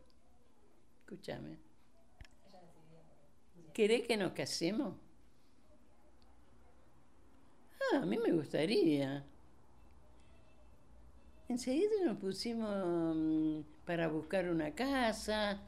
escúchame. 1.00 1.56
¿Querés 3.72 4.06
que 4.06 4.16
nos 4.18 4.32
casemos? 4.32 4.94
Ah, 7.92 7.98
a 8.02 8.06
mí 8.06 8.18
me 8.18 8.32
gustaría. 8.32 9.24
Enseguida 11.48 12.04
nos 12.04 12.18
pusimos 12.18 13.14
mm, 13.16 13.60
para 13.86 14.08
buscar 14.08 14.48
una 14.48 14.74
casa, 14.74 15.62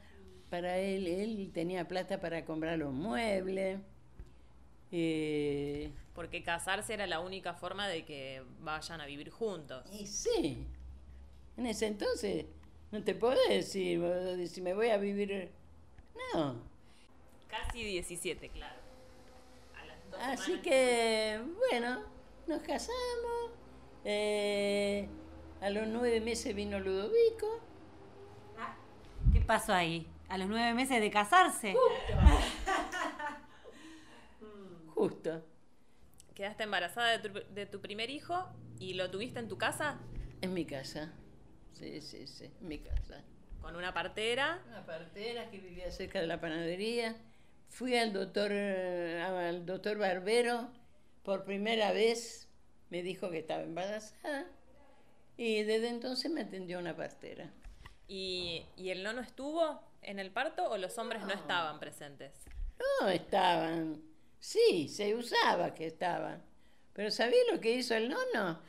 para 0.49 0.77
él, 0.77 1.07
él 1.07 1.51
tenía 1.53 1.87
plata 1.87 2.19
para 2.19 2.45
comprar 2.45 2.77
los 2.77 2.93
muebles. 2.93 3.79
Eh, 4.91 5.91
Porque 6.15 6.43
casarse 6.43 6.93
era 6.93 7.05
la 7.07 7.19
única 7.19 7.53
forma 7.53 7.87
de 7.87 8.05
que 8.05 8.43
vayan 8.59 9.01
a 9.01 9.05
vivir 9.05 9.29
juntos. 9.29 9.83
y 9.91 10.05
sí, 10.07 10.65
en 11.57 11.65
ese 11.67 11.85
entonces 11.87 12.45
no 12.91 13.03
te 13.03 13.13
podés 13.15 13.47
decir 13.49 14.01
si 14.47 14.61
me 14.61 14.73
voy 14.73 14.89
a 14.89 14.97
vivir. 14.97 15.51
No. 16.33 16.55
Casi 17.47 17.83
17, 17.83 18.49
claro. 18.49 18.79
A 19.81 19.85
las 19.85 20.11
dos 20.11 20.19
Así 20.21 20.59
que, 20.61 21.39
bueno, 21.69 22.01
nos 22.47 22.61
casamos. 22.63 23.51
eh, 24.05 25.07
a 25.61 25.69
los 25.69 25.87
nueve 25.87 26.19
meses 26.21 26.55
vino 26.55 26.79
Ludovico. 26.79 27.59
¿Qué 29.49 29.53
pasó 29.53 29.73
ahí? 29.73 30.05
¿A 30.27 30.37
los 30.37 30.47
nueve 30.47 30.75
meses 30.75 31.01
de 31.01 31.09
casarse? 31.09 31.73
justo, 34.93 35.43
Quedaste 36.35 36.65
embarazada 36.65 37.17
de 37.17 37.29
tu, 37.29 37.53
de 37.55 37.65
tu 37.65 37.81
primer 37.81 38.11
hijo 38.11 38.47
y 38.77 38.93
lo 38.93 39.09
tuviste 39.09 39.39
en 39.39 39.47
tu 39.47 39.57
casa 39.57 39.97
en 40.41 40.53
mi 40.53 40.65
casa. 40.65 41.11
Sí, 41.73 41.99
sí, 41.99 42.27
sí, 42.27 42.45
en 42.61 42.67
mi 42.67 42.77
casa. 42.77 43.23
con 43.59 43.75
una 43.75 43.91
partera. 43.91 44.61
Una 44.67 44.85
partera 44.85 45.49
que 45.49 45.57
vivía 45.57 45.89
cerca 45.89 46.21
de 46.21 46.27
la 46.27 46.39
panadería. 46.39 47.15
Fui 47.69 47.97
al 47.97 48.13
doctor, 48.13 48.51
al 48.51 49.65
doctor 49.65 49.97
Barbero 49.97 50.69
por 51.23 51.43
primera 51.43 51.91
vez. 51.91 52.47
Me 52.91 53.01
dijo 53.01 53.31
que 53.31 53.39
estaba 53.39 53.63
embarazada. 53.63 54.45
Y 55.37 55.63
desde 55.63 55.89
entonces 55.89 56.29
me 56.29 56.41
atendió 56.41 56.77
una 56.77 56.95
partera. 56.95 57.51
¿Y, 58.09 58.65
y 58.75 58.89
el 58.89 59.03
nono 59.03 59.21
estuvo 59.21 59.81
en 60.01 60.19
el 60.19 60.31
parto 60.31 60.69
o 60.69 60.77
los 60.77 60.97
hombres 60.97 61.21
no 61.23 61.31
estaban 61.31 61.79
presentes? 61.79 62.33
No, 63.01 63.07
estaban. 63.07 64.01
Sí, 64.39 64.87
se 64.89 65.15
usaba 65.15 65.73
que 65.73 65.85
estaban. 65.87 66.41
Pero 66.93 67.11
¿sabía 67.11 67.39
lo 67.51 67.59
que 67.61 67.73
hizo 67.75 67.95
el 67.95 68.09
nono? 68.09 68.59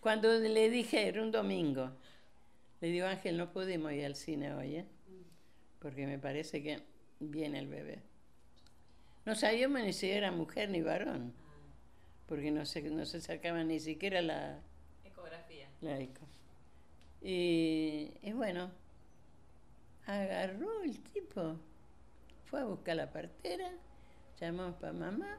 Cuando 0.00 0.30
le 0.34 0.68
dije, 0.68 1.06
era 1.08 1.22
un 1.22 1.30
domingo, 1.30 1.90
le 2.80 2.88
digo, 2.88 3.06
Ángel, 3.06 3.38
no 3.38 3.52
podemos 3.52 3.92
ir 3.92 4.04
al 4.04 4.16
cine 4.16 4.52
hoy, 4.54 4.76
¿eh? 4.76 4.86
Porque 5.78 6.06
me 6.06 6.18
parece 6.18 6.62
que 6.62 6.82
viene 7.20 7.58
el 7.60 7.68
bebé. 7.68 8.02
No 9.24 9.34
sabíamos 9.34 9.80
ni 9.80 9.92
si 9.94 10.10
era 10.10 10.30
mujer 10.32 10.68
ni 10.68 10.82
varón, 10.82 11.32
porque 12.26 12.50
no 12.50 12.66
se, 12.66 12.82
no 12.82 13.06
se 13.06 13.20
sacaba 13.22 13.64
ni 13.64 13.80
siquiera 13.80 14.20
la, 14.20 14.58
Ecografía. 15.04 15.68
la 15.80 15.98
eco. 15.98 16.23
Y, 17.24 18.12
y 18.20 18.32
bueno, 18.34 18.70
agarró 20.06 20.82
el 20.82 21.00
tipo, 21.00 21.56
fue 22.44 22.60
a 22.60 22.64
buscar 22.64 22.96
la 22.96 23.10
partera, 23.10 23.72
llamamos 24.38 24.76
para 24.76 24.92
mamá 24.92 25.38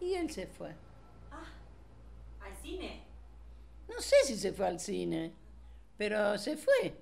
y 0.00 0.14
él 0.14 0.30
se 0.30 0.46
fue. 0.46 0.72
¿Al 2.40 2.56
cine? 2.62 3.02
No 3.88 4.00
sé 4.00 4.14
si 4.24 4.36
se 4.36 4.52
fue 4.52 4.68
al 4.68 4.78
cine, 4.78 5.32
pero 5.96 6.38
se 6.38 6.56
fue. 6.56 6.94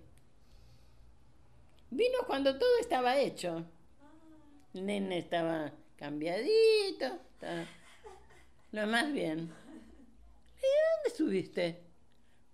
Vino 1.91 2.19
cuando 2.27 2.59
todo 2.59 2.79
estaba 2.81 3.19
hecho. 3.19 3.63
El 4.73 4.87
nene 4.87 5.19
estaba 5.19 5.71
cambiadito, 5.97 7.21
estaba 7.35 7.67
lo 8.73 8.87
más 8.87 9.13
bien. 9.13 9.39
¿Y 9.39 10.67
dónde 10.67 11.09
estuviste? 11.09 11.81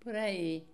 Por 0.03 0.17
ahí. 0.17 0.70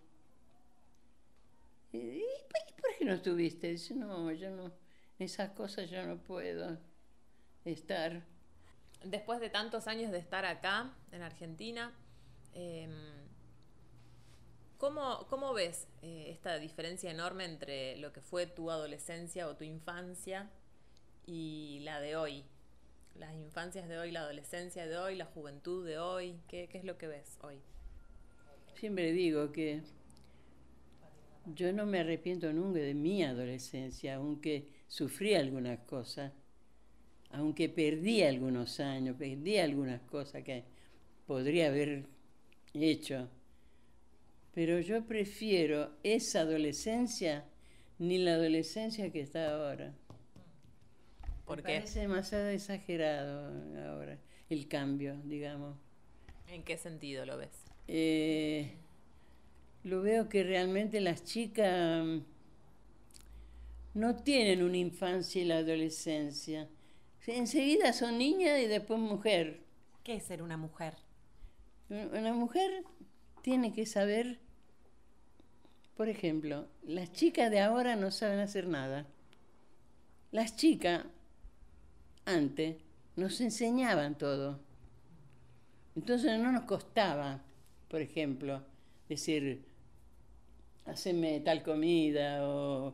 ¿Y, 1.98 2.20
y 2.20 2.82
por- 2.82 2.98
qué 2.98 3.06
no 3.06 3.14
estuviste? 3.14 3.70
Dice, 3.72 3.94
no, 3.96 4.32
yo 4.32 4.50
no, 4.52 4.66
en 4.66 5.26
esas 5.26 5.52
cosas 5.52 5.90
yo 5.90 6.06
no 6.06 6.18
puedo 6.24 6.78
estar. 7.66 8.26
Después 9.04 9.40
de 9.40 9.50
tantos 9.50 9.88
años 9.88 10.12
de 10.12 10.20
estar 10.20 10.46
acá, 10.46 10.94
en 11.12 11.22
Argentina, 11.24 11.94
em, 12.54 12.92
¿cómo, 14.78 15.28
cómo 15.30 15.54
ves 15.54 15.88
eh, 16.02 16.28
esta 16.30 16.58
diferencia 16.60 17.12
enorme 17.12 17.46
entre 17.46 17.98
lo 17.98 18.14
que 18.14 18.22
fue 18.22 18.46
tu 18.48 18.72
adolescencia 18.72 19.48
o 19.48 19.56
tu 19.56 19.64
infancia 19.64 20.50
y 21.26 21.82
la 21.84 22.02
de 22.02 22.16
hoy? 22.18 22.46
Las 23.16 23.36
infancias 23.36 23.88
de 23.90 24.00
hoy, 24.00 24.12
la 24.12 24.22
adolescencia 24.22 24.88
de 24.88 24.98
hoy, 24.98 25.16
la 25.16 25.26
juventud 25.26 25.86
de 25.86 26.00
hoy, 26.00 26.40
¿qué, 26.48 26.70
qué 26.70 26.78
es 26.80 26.86
lo 26.86 26.98
que 26.98 27.08
ves 27.08 27.38
hoy? 27.42 27.62
Siempre 28.76 29.12
digo 29.12 29.52
que 29.52 29.82
yo 31.56 31.72
no 31.74 31.86
me 31.86 32.00
arrepiento 32.00 32.52
nunca 32.54 32.80
de 32.80 32.94
mi 32.94 33.24
adolescencia, 33.24 34.16
aunque 34.16 34.68
sufrí 34.88 35.34
algunas 35.36 35.80
cosas, 35.80 36.32
aunque 37.32 37.70
perdí 37.70 38.24
algunos 38.24 38.80
años, 38.80 39.16
perdí 39.18 39.58
algunas 39.58 40.02
cosas 40.02 40.44
que 40.44 40.64
podría 41.26 41.68
haber 41.68 42.06
hecho. 42.74 43.30
Pero 44.54 44.80
yo 44.82 45.06
prefiero 45.06 45.92
esa 46.04 46.42
adolescencia 46.42 47.46
ni 48.00 48.18
la 48.18 48.34
adolescencia 48.34 49.12
que 49.12 49.22
está 49.22 49.54
ahora. 49.54 49.94
¿Por 51.46 51.58
Me 51.58 51.64
qué? 51.64 51.74
parece 51.74 52.02
demasiado 52.02 52.50
exagerado 52.50 53.52
ahora 53.90 54.20
el 54.50 54.68
cambio, 54.68 55.20
digamos. 55.24 55.78
¿En 56.48 56.64
qué 56.64 56.78
sentido 56.78 57.26
lo 57.28 57.38
ves? 57.38 57.68
Eh, 57.88 58.72
lo 59.88 60.02
veo 60.02 60.30
que 60.30 60.43
realmente 60.43 61.02
las 61.02 61.23
chicas 61.23 62.04
mm, 62.06 62.19
no 63.95 64.15
tienen 64.15 64.62
una 64.63 64.78
infancia 64.78 65.41
y 65.41 65.45
la 65.45 65.58
adolescencia. 65.58 66.67
Enseguida 67.26 67.91
son 67.93 68.17
niñas 68.17 68.60
y 68.60 68.67
después 68.67 69.00
mujer. 69.00 69.62
¿Qué 70.04 70.15
es 70.15 70.23
ser 70.23 70.41
una 70.41 70.56
mujer? 70.56 70.95
Una 71.89 72.34
mujer 72.34 72.84
tiene 73.41 73.73
que 73.73 73.86
saber, 73.86 74.39
por 75.95 76.10
ejemplo, 76.10 76.67
las 76.84 77.12
chicas 77.12 77.50
de 77.50 77.60
ahora 77.60 77.95
no 77.95 78.12
saben 78.12 78.39
hacer 78.39 78.67
nada. 78.67 79.06
Las 80.32 80.56
chicas 80.56 81.06
antes 82.26 82.78
nos 83.15 83.41
enseñaban 83.41 84.17
todo. 84.17 84.60
Entonces 85.95 86.39
no 86.39 86.52
nos 86.52 86.63
costaba, 86.63 87.41
por 87.89 88.02
ejemplo, 88.02 88.63
decir, 89.10 89.65
haceme 90.88 91.39
tal 91.41 91.63
comida 91.63 92.47
o 92.47 92.93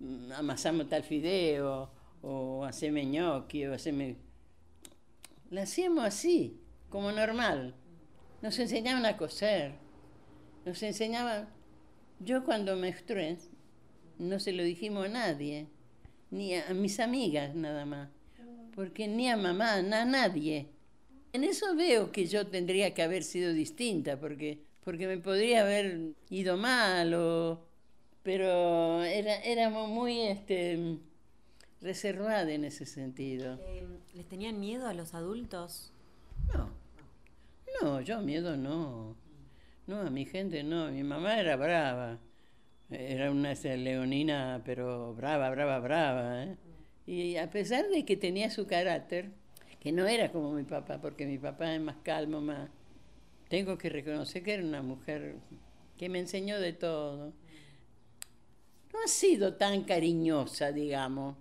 mm, 0.00 0.32
amasamos 0.32 0.88
tal 0.88 1.02
fideo 1.02 1.90
o 2.22 2.64
haceme 2.64 3.04
ñoqui 3.06 3.66
o 3.66 3.74
haceme... 3.74 4.16
La 5.50 5.62
hacíamos 5.62 6.04
así, 6.04 6.60
como 6.90 7.10
normal. 7.12 7.74
Nos 8.42 8.58
enseñaban 8.58 9.06
a 9.06 9.16
coser, 9.16 9.72
nos 10.64 10.82
enseñaban... 10.82 11.48
Yo 12.20 12.44
cuando 12.44 12.76
menstrué 12.76 13.38
no 14.18 14.40
se 14.40 14.52
lo 14.52 14.62
dijimos 14.64 15.06
a 15.06 15.08
nadie, 15.08 15.68
ni 16.30 16.54
a 16.54 16.74
mis 16.74 17.00
amigas 17.00 17.54
nada 17.54 17.86
más, 17.86 18.10
porque 18.74 19.08
ni 19.08 19.28
a 19.28 19.36
mamá, 19.36 19.80
ni 19.82 19.94
a 19.94 20.04
nadie. 20.04 20.68
En 21.32 21.44
eso 21.44 21.74
veo 21.76 22.10
que 22.10 22.26
yo 22.26 22.46
tendría 22.46 22.94
que 22.94 23.02
haber 23.02 23.22
sido 23.22 23.52
distinta, 23.52 24.18
porque, 24.18 24.64
porque 24.88 25.06
me 25.06 25.18
podría 25.18 25.64
haber 25.64 26.14
ido 26.30 26.56
mal, 26.56 27.12
o, 27.12 27.60
pero 28.22 29.02
era, 29.02 29.34
éramos 29.42 29.86
muy 29.86 30.22
este, 30.22 30.96
reservadas 31.82 32.48
en 32.48 32.64
ese 32.64 32.86
sentido. 32.86 33.58
Eh, 33.66 33.86
¿Les 34.14 34.26
tenían 34.26 34.58
miedo 34.58 34.88
a 34.88 34.94
los 34.94 35.12
adultos? 35.12 35.92
No, 36.54 36.70
no, 37.82 38.00
yo 38.00 38.22
miedo 38.22 38.56
no. 38.56 39.14
No, 39.86 40.00
a 40.00 40.08
mi 40.08 40.24
gente 40.24 40.62
no. 40.62 40.90
Mi 40.90 41.02
mamá 41.02 41.38
era 41.38 41.56
brava. 41.56 42.18
Era 42.88 43.30
una 43.30 43.52
leonina, 43.52 44.62
pero 44.64 45.12
brava, 45.12 45.50
brava, 45.50 45.80
brava. 45.80 46.44
¿eh? 46.44 46.56
Y 47.06 47.36
a 47.36 47.50
pesar 47.50 47.90
de 47.90 48.06
que 48.06 48.16
tenía 48.16 48.48
su 48.48 48.66
carácter, 48.66 49.32
que 49.80 49.92
no 49.92 50.06
era 50.06 50.32
como 50.32 50.52
mi 50.52 50.64
papá, 50.64 50.98
porque 50.98 51.26
mi 51.26 51.36
papá 51.36 51.74
es 51.74 51.80
más 51.82 51.96
calmo, 52.02 52.40
más... 52.40 52.70
Tengo 53.48 53.78
que 53.78 53.88
reconocer 53.88 54.42
que 54.42 54.54
era 54.54 54.62
una 54.64 54.82
mujer 54.82 55.36
que 55.96 56.08
me 56.08 56.18
enseñó 56.18 56.58
de 56.60 56.72
todo. 56.72 57.32
No 58.92 58.98
ha 59.04 59.08
sido 59.08 59.54
tan 59.54 59.84
cariñosa, 59.84 60.72
digamos, 60.72 61.36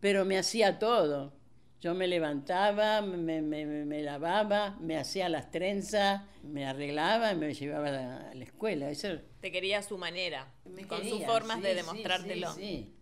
pero 0.00 0.24
me 0.24 0.38
hacía 0.38 0.78
todo. 0.78 1.34
Yo 1.80 1.94
me 1.94 2.06
levantaba, 2.06 3.00
me, 3.00 3.40
me- 3.40 3.64
me- 3.66 4.02
lavaba, 4.02 4.76
me 4.80 4.98
hacía 4.98 5.28
las 5.30 5.50
trenzas, 5.50 6.22
me 6.42 6.66
arreglaba 6.66 7.32
y 7.32 7.36
me 7.36 7.54
llevaba 7.54 7.88
a 7.88 7.92
la, 7.92 8.16
a 8.30 8.34
la 8.34 8.44
escuela. 8.44 8.90
Eso 8.90 9.08
Te 9.40 9.50
quería 9.50 9.78
a 9.78 9.82
su 9.82 9.96
manera, 9.96 10.52
me 10.66 10.86
con 10.86 11.02
sus 11.08 11.22
formas 11.24 11.56
sí, 11.58 11.62
de 11.62 11.74
demostrártelo. 11.74 12.52
Sí, 12.52 12.60
sí. 12.60 12.94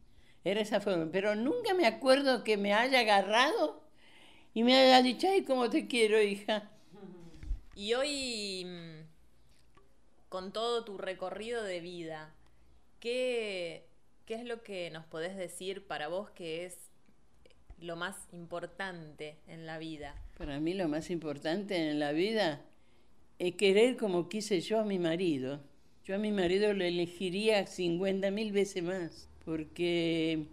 Era 0.45 0.61
esa 0.61 0.81
forma. 0.81 1.09
Pero 1.11 1.35
nunca 1.35 1.75
me 1.75 1.87
acuerdo 1.87 2.45
que 2.45 2.57
me 2.57 2.73
haya 2.73 3.01
agarrado 3.01 3.83
y 4.55 4.63
me 4.63 4.77
haya 4.77 5.03
dicho, 5.03 5.27
ay, 5.29 5.43
cómo 5.45 5.71
te 5.71 5.89
quiero, 5.89 6.21
hija. 6.23 6.71
Y 7.79 7.95
hoy, 7.95 8.65
mm, 8.65 9.07
con 10.29 10.53
todo 10.53 10.85
tu 10.85 10.99
recorrido 10.99 11.63
de 11.63 11.79
vida, 11.79 12.35
¿qué, 12.99 13.85
¿qué 14.27 14.35
es 14.35 14.45
lo 14.45 14.65
que 14.65 14.91
nos 14.91 15.07
podés 15.07 15.37
decir 15.37 15.87
para 15.87 16.09
vos 16.09 16.29
que 16.31 16.67
es 16.67 16.91
lo 17.79 17.95
más 17.95 18.17
importante 18.33 19.37
en 19.47 19.65
la 19.65 19.79
vida? 19.79 20.21
Para 20.37 20.59
mí 20.59 20.75
lo 20.75 20.89
más 20.89 21.09
importante 21.09 21.77
en 21.77 22.01
la 22.01 22.11
vida 22.11 22.65
es 23.39 23.55
querer 23.55 23.97
como 23.97 24.29
quise 24.29 24.61
yo 24.61 24.81
a 24.81 24.85
mi 24.85 24.99
marido. 24.99 25.61
Yo 26.05 26.17
a 26.17 26.19
mi 26.19 26.33
marido 26.33 26.75
lo 26.75 26.83
elegiría 26.83 27.65
50 27.65 28.33
mil 28.33 28.51
veces 28.51 28.83
más, 28.83 29.29
porque 29.45 30.49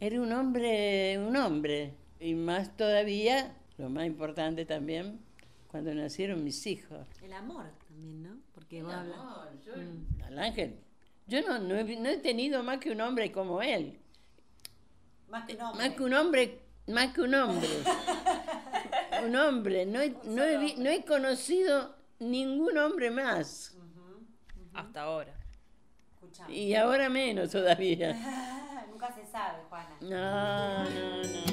era 0.00 0.20
un 0.20 0.32
hombre, 0.32 1.16
un 1.20 1.36
hombre. 1.36 1.94
Y 2.18 2.34
más 2.34 2.76
todavía, 2.76 3.56
lo 3.78 3.88
más 3.88 4.04
importante 4.06 4.64
también, 4.64 5.20
cuando 5.72 5.92
nacieron 5.94 6.44
mis 6.44 6.64
hijos. 6.66 7.06
El 7.22 7.32
amor 7.32 7.64
también, 7.88 8.22
¿no? 8.22 8.36
Porque 8.54 8.82
vos 8.82 8.92
hablas... 8.94 9.16
yo, 9.64 9.72
al 10.26 10.38
ángel. 10.38 10.78
Yo 11.26 11.40
no, 11.42 11.58
no, 11.58 11.74
he, 11.74 11.96
no 11.96 12.08
he 12.10 12.18
tenido 12.18 12.62
más 12.62 12.78
que 12.78 12.90
un 12.92 13.00
hombre 13.00 13.32
como 13.32 13.60
él. 13.62 13.98
Más 15.28 15.46
que 15.46 15.54
no. 15.54 15.72
Más 15.74 15.88
que 15.90 16.02
un 16.02 16.12
hombre, 16.14 16.60
más 16.88 17.12
que 17.14 17.22
un 17.22 17.34
hombre. 17.34 17.68
un 19.24 19.34
hombre, 19.34 19.86
no 19.86 20.00
he, 20.00 20.14
no 20.24 20.44
he 20.44 20.58
vi- 20.58 20.76
no 20.76 20.90
he 20.90 21.04
conocido 21.04 21.96
ningún 22.20 22.76
hombre 22.78 23.10
más. 23.10 23.74
Hasta 24.74 25.02
ahora. 25.02 25.34
Y 26.48 26.74
ahora 26.74 27.08
menos 27.08 27.50
todavía. 27.50 28.12
Nunca 28.90 29.12
se 29.14 29.24
sabe, 29.26 29.62
Juana. 29.70 29.96
No, 30.02 30.84
no, 30.84 31.22
no. 31.22 31.51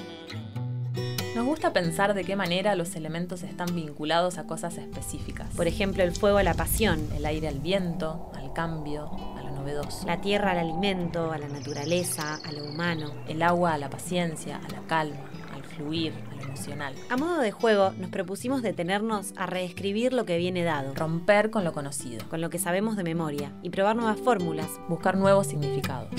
Nos 1.40 1.48
gusta 1.48 1.72
pensar 1.72 2.16
de 2.16 2.26
qué 2.26 2.36
manera 2.36 2.76
los 2.76 2.98
elementos 2.98 3.44
están 3.44 3.74
vinculados 3.74 4.38
a 4.38 4.46
cosas 4.46 4.78
específicas. 4.78 5.48
Por 5.56 5.68
ejemplo, 5.68 6.04
el 6.04 6.12
fuego 6.12 6.38
a 6.38 6.44
la 6.44 6.54
pasión, 6.54 7.00
el 7.16 7.26
aire 7.26 7.48
al 7.48 7.60
viento, 7.60 8.30
al 8.36 8.52
cambio, 8.52 9.10
a 9.38 9.44
lo 9.44 9.52
novedoso. 9.52 10.06
la 10.06 10.20
tierra 10.20 10.52
al 10.52 10.58
alimento, 10.58 11.32
a 11.32 11.38
la 11.38 11.48
naturaleza, 11.48 12.42
a 12.44 12.52
lo 12.52 12.66
humano. 12.66 13.14
el 13.30 13.42
agua 13.42 13.76
a 13.76 13.78
la 13.78 13.90
paciencia, 13.90 14.58
a 14.58 14.70
la 14.70 14.86
calma, 14.86 15.16
al 15.56 15.64
fluir, 15.64 16.14
a 16.30 16.36
lo 16.36 16.42
emocional. 16.42 16.94
A 17.10 17.16
modo 17.16 17.38
de 17.38 17.52
juego, 17.54 17.94
nos 17.98 18.10
propusimos 18.10 18.62
detenernos 18.62 19.32
a 19.38 19.46
reescribir 19.46 20.12
lo 20.12 20.26
que 20.26 20.38
viene 20.38 20.64
dado, 20.64 20.94
Romper 20.94 21.52
con 21.52 21.64
lo 21.64 21.72
conocido. 21.72 22.28
con 22.28 22.42
lo 22.42 22.50
que 22.50 22.60
sabemos 22.60 22.98
de 22.98 23.06
memoria, 23.06 23.54
y 23.64 23.70
probar 23.70 23.96
nuevas 23.96 24.20
fórmulas. 24.20 24.68
Buscar 24.90 25.16
nuevos 25.16 25.48
significados. 25.48 26.10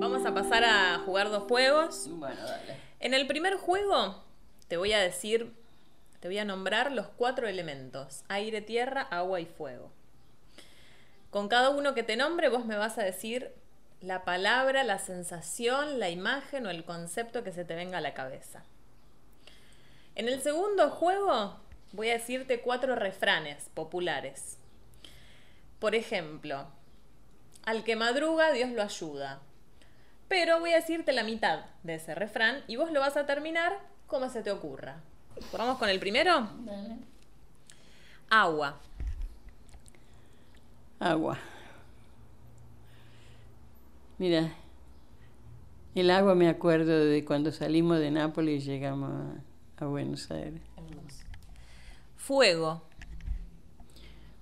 Vamos 0.00 0.26
a 0.26 0.34
pasar 0.34 0.64
a 0.64 0.98
jugar 1.06 1.30
dos 1.30 1.44
juegos. 1.44 2.08
Bueno, 2.10 2.42
dale. 2.44 2.80
En 2.98 3.14
el 3.14 3.28
primer 3.28 3.54
juego 3.54 4.25
te 4.68 4.76
voy 4.76 4.92
a 4.92 5.00
decir, 5.00 5.52
te 6.20 6.28
voy 6.28 6.38
a 6.38 6.44
nombrar 6.44 6.92
los 6.92 7.06
cuatro 7.08 7.48
elementos, 7.48 8.24
aire, 8.28 8.60
tierra, 8.60 9.02
agua 9.02 9.40
y 9.40 9.46
fuego. 9.46 9.92
Con 11.30 11.48
cada 11.48 11.70
uno 11.70 11.94
que 11.94 12.02
te 12.02 12.16
nombre 12.16 12.48
vos 12.48 12.64
me 12.64 12.76
vas 12.76 12.98
a 12.98 13.04
decir 13.04 13.52
la 14.00 14.24
palabra, 14.24 14.84
la 14.84 14.98
sensación, 14.98 15.98
la 15.98 16.10
imagen 16.10 16.66
o 16.66 16.70
el 16.70 16.84
concepto 16.84 17.42
que 17.44 17.52
se 17.52 17.64
te 17.64 17.74
venga 17.74 17.98
a 17.98 18.02
la 18.02 18.14
cabeza. 18.14 18.64
En 20.14 20.28
el 20.28 20.40
segundo 20.40 20.90
juego 20.90 21.56
voy 21.92 22.10
a 22.10 22.14
decirte 22.14 22.60
cuatro 22.60 22.94
refranes 22.94 23.68
populares. 23.74 24.58
Por 25.78 25.94
ejemplo, 25.94 26.66
al 27.64 27.84
que 27.84 27.96
madruga 27.96 28.52
Dios 28.52 28.70
lo 28.70 28.82
ayuda. 28.82 29.40
Pero 30.28 30.58
voy 30.58 30.72
a 30.72 30.76
decirte 30.76 31.12
la 31.12 31.22
mitad 31.22 31.66
de 31.82 31.96
ese 31.96 32.14
refrán 32.14 32.64
y 32.66 32.76
vos 32.76 32.90
lo 32.90 33.00
vas 33.00 33.16
a 33.16 33.26
terminar 33.26 33.78
como 34.06 34.28
se 34.28 34.42
te 34.42 34.50
ocurra. 34.50 34.96
Vamos 35.52 35.78
con 35.78 35.88
el 35.88 35.98
primero. 35.98 36.48
Agua. 38.30 38.78
Agua. 40.98 41.38
Mira, 44.18 44.50
el 45.94 46.10
agua 46.10 46.34
me 46.34 46.48
acuerdo 46.48 47.04
de 47.04 47.24
cuando 47.24 47.52
salimos 47.52 47.98
de 47.98 48.10
Nápoles 48.10 48.62
y 48.62 48.66
llegamos 48.66 49.10
a, 49.10 49.84
a 49.84 49.86
Buenos 49.86 50.30
Aires. 50.30 50.62
Fuego. 52.16 52.82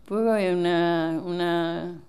Fuego 0.07 0.35
es 0.37 0.55
una, 0.55 1.21
una, 1.25 2.01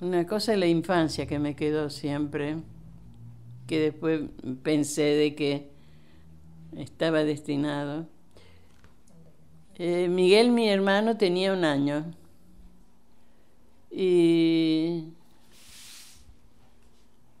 una 0.00 0.26
cosa 0.26 0.52
de 0.52 0.58
la 0.58 0.66
infancia 0.66 1.26
que 1.26 1.38
me 1.38 1.54
quedó 1.54 1.88
siempre, 1.88 2.56
que 3.66 3.80
después 3.80 4.22
pensé 4.62 5.02
de 5.02 5.34
que 5.34 5.70
estaba 6.76 7.24
destinado. 7.24 8.06
Eh, 9.78 10.08
Miguel, 10.08 10.50
mi 10.50 10.68
hermano, 10.68 11.16
tenía 11.16 11.52
un 11.52 11.64
año 11.64 12.12
y 13.90 15.08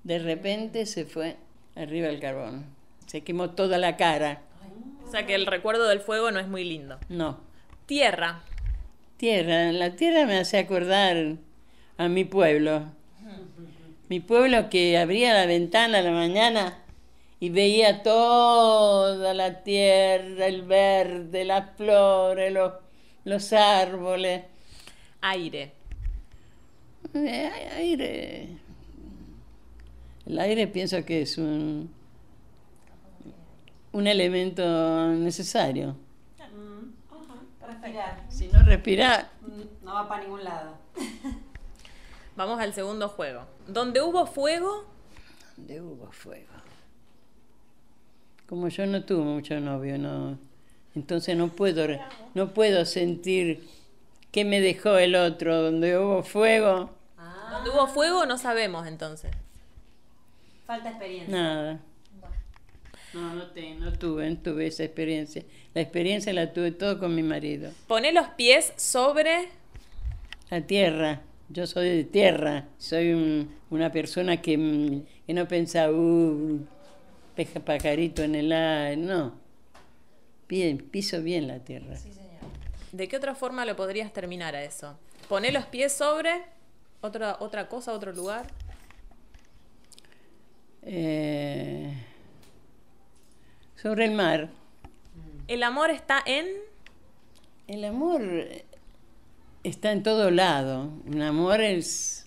de 0.04 0.18
repente 0.18 0.86
se 0.86 1.04
fue 1.04 1.36
arriba 1.74 2.08
el 2.08 2.20
carbón. 2.20 2.66
Se 3.06 3.22
quemó 3.22 3.50
toda 3.50 3.78
la 3.78 3.96
cara. 3.96 4.42
O 5.06 5.10
sea 5.10 5.26
que 5.26 5.34
el 5.34 5.46
recuerdo 5.46 5.86
del 5.86 6.00
fuego 6.00 6.30
no 6.30 6.40
es 6.40 6.48
muy 6.48 6.64
lindo. 6.64 6.98
No, 7.08 7.40
Tierra. 7.86 8.42
Tierra, 9.16 9.70
la 9.70 9.94
tierra 9.94 10.26
me 10.26 10.38
hace 10.38 10.58
acordar 10.58 11.36
a 11.96 12.08
mi 12.08 12.24
pueblo. 12.24 12.82
Mi 14.08 14.20
pueblo 14.20 14.68
que 14.70 14.98
abría 14.98 15.34
la 15.34 15.46
ventana 15.46 15.98
a 15.98 16.02
la 16.02 16.12
mañana 16.12 16.78
y 17.40 17.50
veía 17.50 18.02
toda 18.02 19.34
la 19.34 19.62
tierra, 19.64 20.46
el 20.46 20.62
verde, 20.62 21.44
las 21.44 21.76
flores, 21.76 22.52
los, 22.52 22.72
los 23.24 23.52
árboles. 23.52 24.44
Aire. 25.20 25.72
Eh, 27.14 27.50
aire. 27.76 28.48
El 30.24 30.38
aire 30.38 30.66
pienso 30.68 31.04
que 31.04 31.22
es 31.22 31.36
un, 31.36 31.90
un 33.92 34.06
elemento 34.06 35.08
necesario. 35.14 35.96
Respirar. 37.66 38.24
Si 38.28 38.46
no 38.48 38.62
respira, 38.62 39.30
No 39.82 39.94
va 39.94 40.08
para 40.08 40.22
ningún 40.22 40.44
lado. 40.44 40.78
Vamos 42.36 42.60
al 42.60 42.72
segundo 42.74 43.08
juego. 43.08 43.42
Donde 43.66 44.00
hubo 44.02 44.26
fuego, 44.26 44.84
de 45.56 45.80
hubo 45.80 46.12
fuego. 46.12 46.52
Como 48.48 48.68
yo 48.68 48.86
no 48.86 49.04
tuve 49.04 49.24
mucho 49.24 49.58
novio, 49.58 49.98
no, 49.98 50.38
entonces 50.94 51.36
no 51.36 51.48
puedo, 51.48 51.86
no 52.34 52.52
puedo 52.54 52.84
sentir 52.84 53.66
qué 54.30 54.44
me 54.44 54.60
dejó 54.60 54.98
el 54.98 55.14
otro. 55.16 55.62
Donde 55.62 55.98
hubo 55.98 56.22
fuego, 56.22 56.90
donde 57.50 57.70
hubo 57.70 57.86
fuego 57.88 58.26
no 58.26 58.38
sabemos 58.38 58.86
entonces. 58.86 59.30
Falta 60.66 60.90
experiencia. 60.90 61.34
nada. 61.36 61.80
No, 63.14 63.34
no, 63.34 63.46
te- 63.46 63.74
no 63.76 63.92
tuve, 63.94 64.28
no 64.28 64.36
tuve 64.38 64.66
esa 64.66 64.84
experiencia. 64.84 65.42
La 65.72 65.80
experiencia 65.80 66.32
la 66.34 66.52
tuve 66.52 66.70
todo 66.72 66.98
con 66.98 67.14
mi 67.14 67.22
marido. 67.22 67.70
Pone 67.88 68.12
los 68.12 68.28
pies 68.28 68.74
sobre 68.76 69.48
La 70.50 70.60
tierra, 70.60 71.22
yo 71.48 71.66
soy 71.66 71.88
de 71.88 72.04
tierra, 72.04 72.66
soy 72.78 73.12
un- 73.12 73.54
una 73.70 73.90
persona 73.92 74.40
que, 74.42 74.56
mm, 74.58 75.02
que 75.26 75.34
no 75.34 75.46
piensa, 75.48 75.90
uh, 75.90 76.60
peja 77.34 77.60
pajarito 77.60 78.22
en 78.22 78.34
el 78.34 78.52
aire, 78.52 78.96
no. 78.96 79.34
Bien, 80.48 80.78
piso 80.78 81.22
bien 81.22 81.46
la 81.48 81.58
tierra. 81.60 81.96
¿De 82.92 83.08
qué 83.08 83.16
otra 83.16 83.34
forma 83.34 83.64
lo 83.64 83.76
podrías 83.76 84.12
terminar 84.12 84.54
a 84.54 84.62
eso? 84.64 84.96
Poné 85.28 85.50
los 85.52 85.66
pies 85.66 85.92
sobre 85.92 86.30
otra, 87.00 87.36
otra 87.40 87.68
cosa, 87.68 87.92
otro 87.92 88.12
lugar. 88.12 88.46
Eh, 90.82 91.92
sobre 93.74 94.04
el 94.04 94.12
mar. 94.12 94.50
El 95.48 95.62
amor 95.62 95.90
está 95.90 96.22
en. 96.24 96.46
El 97.66 97.84
amor 97.84 98.22
está 99.68 99.92
en 99.92 100.02
todo 100.02 100.30
lado. 100.30 100.90
Un 101.06 101.22
amor 101.22 101.60
es 101.60 102.26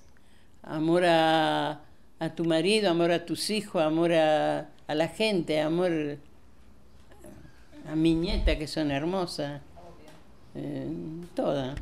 amor 0.64 1.06
a, 1.06 1.82
a 2.20 2.30
tu 2.36 2.46
marido, 2.46 2.90
amor 2.90 3.12
a 3.12 3.26
tus 3.26 3.50
hijos, 3.50 3.82
amor 3.82 4.14
a, 4.14 4.70
a 4.88 4.96
la 4.96 5.08
gente, 5.08 5.62
amor 5.62 6.18
a 7.90 7.96
mi 7.96 8.14
nieta 8.14 8.58
que 8.58 8.68
son 8.68 8.92
hermosas. 8.92 9.62
Eh, 10.56 10.88
toda. 11.36 11.76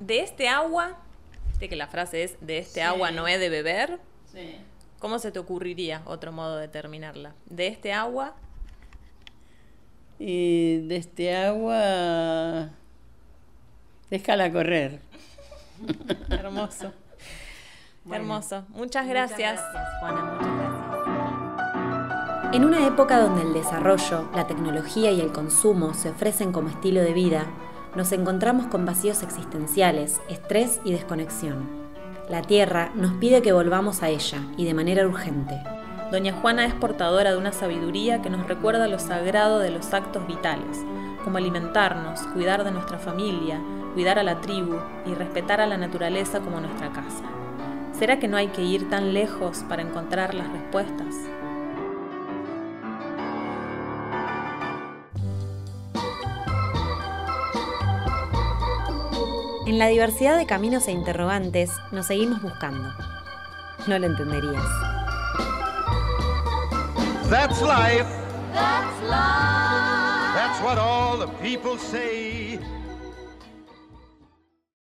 De 0.00 0.20
este 0.20 0.48
agua, 0.48 0.98
de 1.58 1.68
que 1.68 1.76
la 1.76 1.86
frase 1.86 2.22
es 2.24 2.36
de 2.40 2.58
este 2.58 2.74
Sí. 2.74 2.80
agua 2.80 3.10
no 3.10 3.26
he 3.28 3.38
de 3.38 3.48
beber. 3.48 3.98
Sí. 4.32 4.56
¿Cómo 4.98 5.18
se 5.18 5.32
te 5.32 5.38
ocurriría 5.38 6.02
otro 6.06 6.30
modo 6.32 6.56
de 6.56 6.68
terminarla? 6.68 7.34
De 7.46 7.66
este 7.68 7.92
agua, 7.92 8.34
Y 10.22 10.76
de 10.86 10.96
este 10.96 11.34
agua, 11.34 12.68
déjala 14.10 14.52
correr. 14.52 15.00
hermoso. 16.30 16.92
Bueno. 18.04 18.24
Hermoso. 18.24 18.64
Muchas 18.70 19.06
gracias. 19.06 19.60
Juana, 20.00 20.22
muchas 20.22 20.54
gracias. 20.54 20.70
En 22.52 22.64
una 22.64 22.84
época 22.86 23.20
donde 23.20 23.42
el 23.42 23.52
desarrollo, 23.52 24.28
la 24.34 24.48
tecnología 24.48 25.12
y 25.12 25.20
el 25.20 25.30
consumo 25.30 25.94
se 25.94 26.10
ofrecen 26.10 26.50
como 26.50 26.68
estilo 26.68 27.00
de 27.00 27.12
vida, 27.12 27.46
nos 27.94 28.10
encontramos 28.10 28.66
con 28.66 28.84
vacíos 28.84 29.22
existenciales, 29.22 30.20
estrés 30.28 30.80
y 30.84 30.92
desconexión. 30.92 31.68
La 32.28 32.42
Tierra 32.42 32.90
nos 32.94 33.12
pide 33.14 33.42
que 33.42 33.52
volvamos 33.52 34.02
a 34.02 34.08
ella 34.08 34.42
y 34.56 34.64
de 34.64 34.74
manera 34.74 35.06
urgente. 35.06 35.60
Doña 36.10 36.32
Juana 36.32 36.66
es 36.66 36.74
portadora 36.74 37.30
de 37.30 37.38
una 37.38 37.52
sabiduría 37.52 38.20
que 38.20 38.30
nos 38.30 38.48
recuerda 38.48 38.88
lo 38.88 38.98
sagrado 38.98 39.60
de 39.60 39.70
los 39.70 39.94
actos 39.94 40.26
vitales, 40.26 40.84
como 41.24 41.38
alimentarnos, 41.38 42.20
cuidar 42.34 42.64
de 42.64 42.70
nuestra 42.70 42.98
familia, 42.98 43.60
cuidar 43.94 44.18
a 44.18 44.22
la 44.22 44.40
tribu 44.40 44.76
y 45.06 45.14
respetar 45.14 45.60
a 45.60 45.66
la 45.66 45.76
naturaleza 45.76 46.40
como 46.40 46.60
nuestra 46.60 46.90
casa. 46.90 47.24
¿Será 47.98 48.18
que 48.18 48.28
no 48.28 48.36
hay 48.36 48.48
que 48.48 48.62
ir 48.62 48.88
tan 48.88 49.12
lejos 49.12 49.64
para 49.68 49.82
encontrar 49.82 50.34
las 50.34 50.50
respuestas? 50.50 51.14
En 59.66 59.78
la 59.78 59.86
diversidad 59.86 60.36
de 60.36 60.46
caminos 60.46 60.88
e 60.88 60.92
interrogantes 60.92 61.70
nos 61.92 62.06
seguimos 62.06 62.42
buscando. 62.42 62.92
No 63.86 63.98
lo 63.98 64.06
entenderías. 64.06 64.64
That's 67.30 67.62
life. 67.62 68.06
That's 68.52 69.02
love. 69.08 70.09
That's 70.34 70.62
what 70.62 70.78
all 70.78 71.16
the 71.16 71.26
people 71.42 71.76
say. 71.76 72.58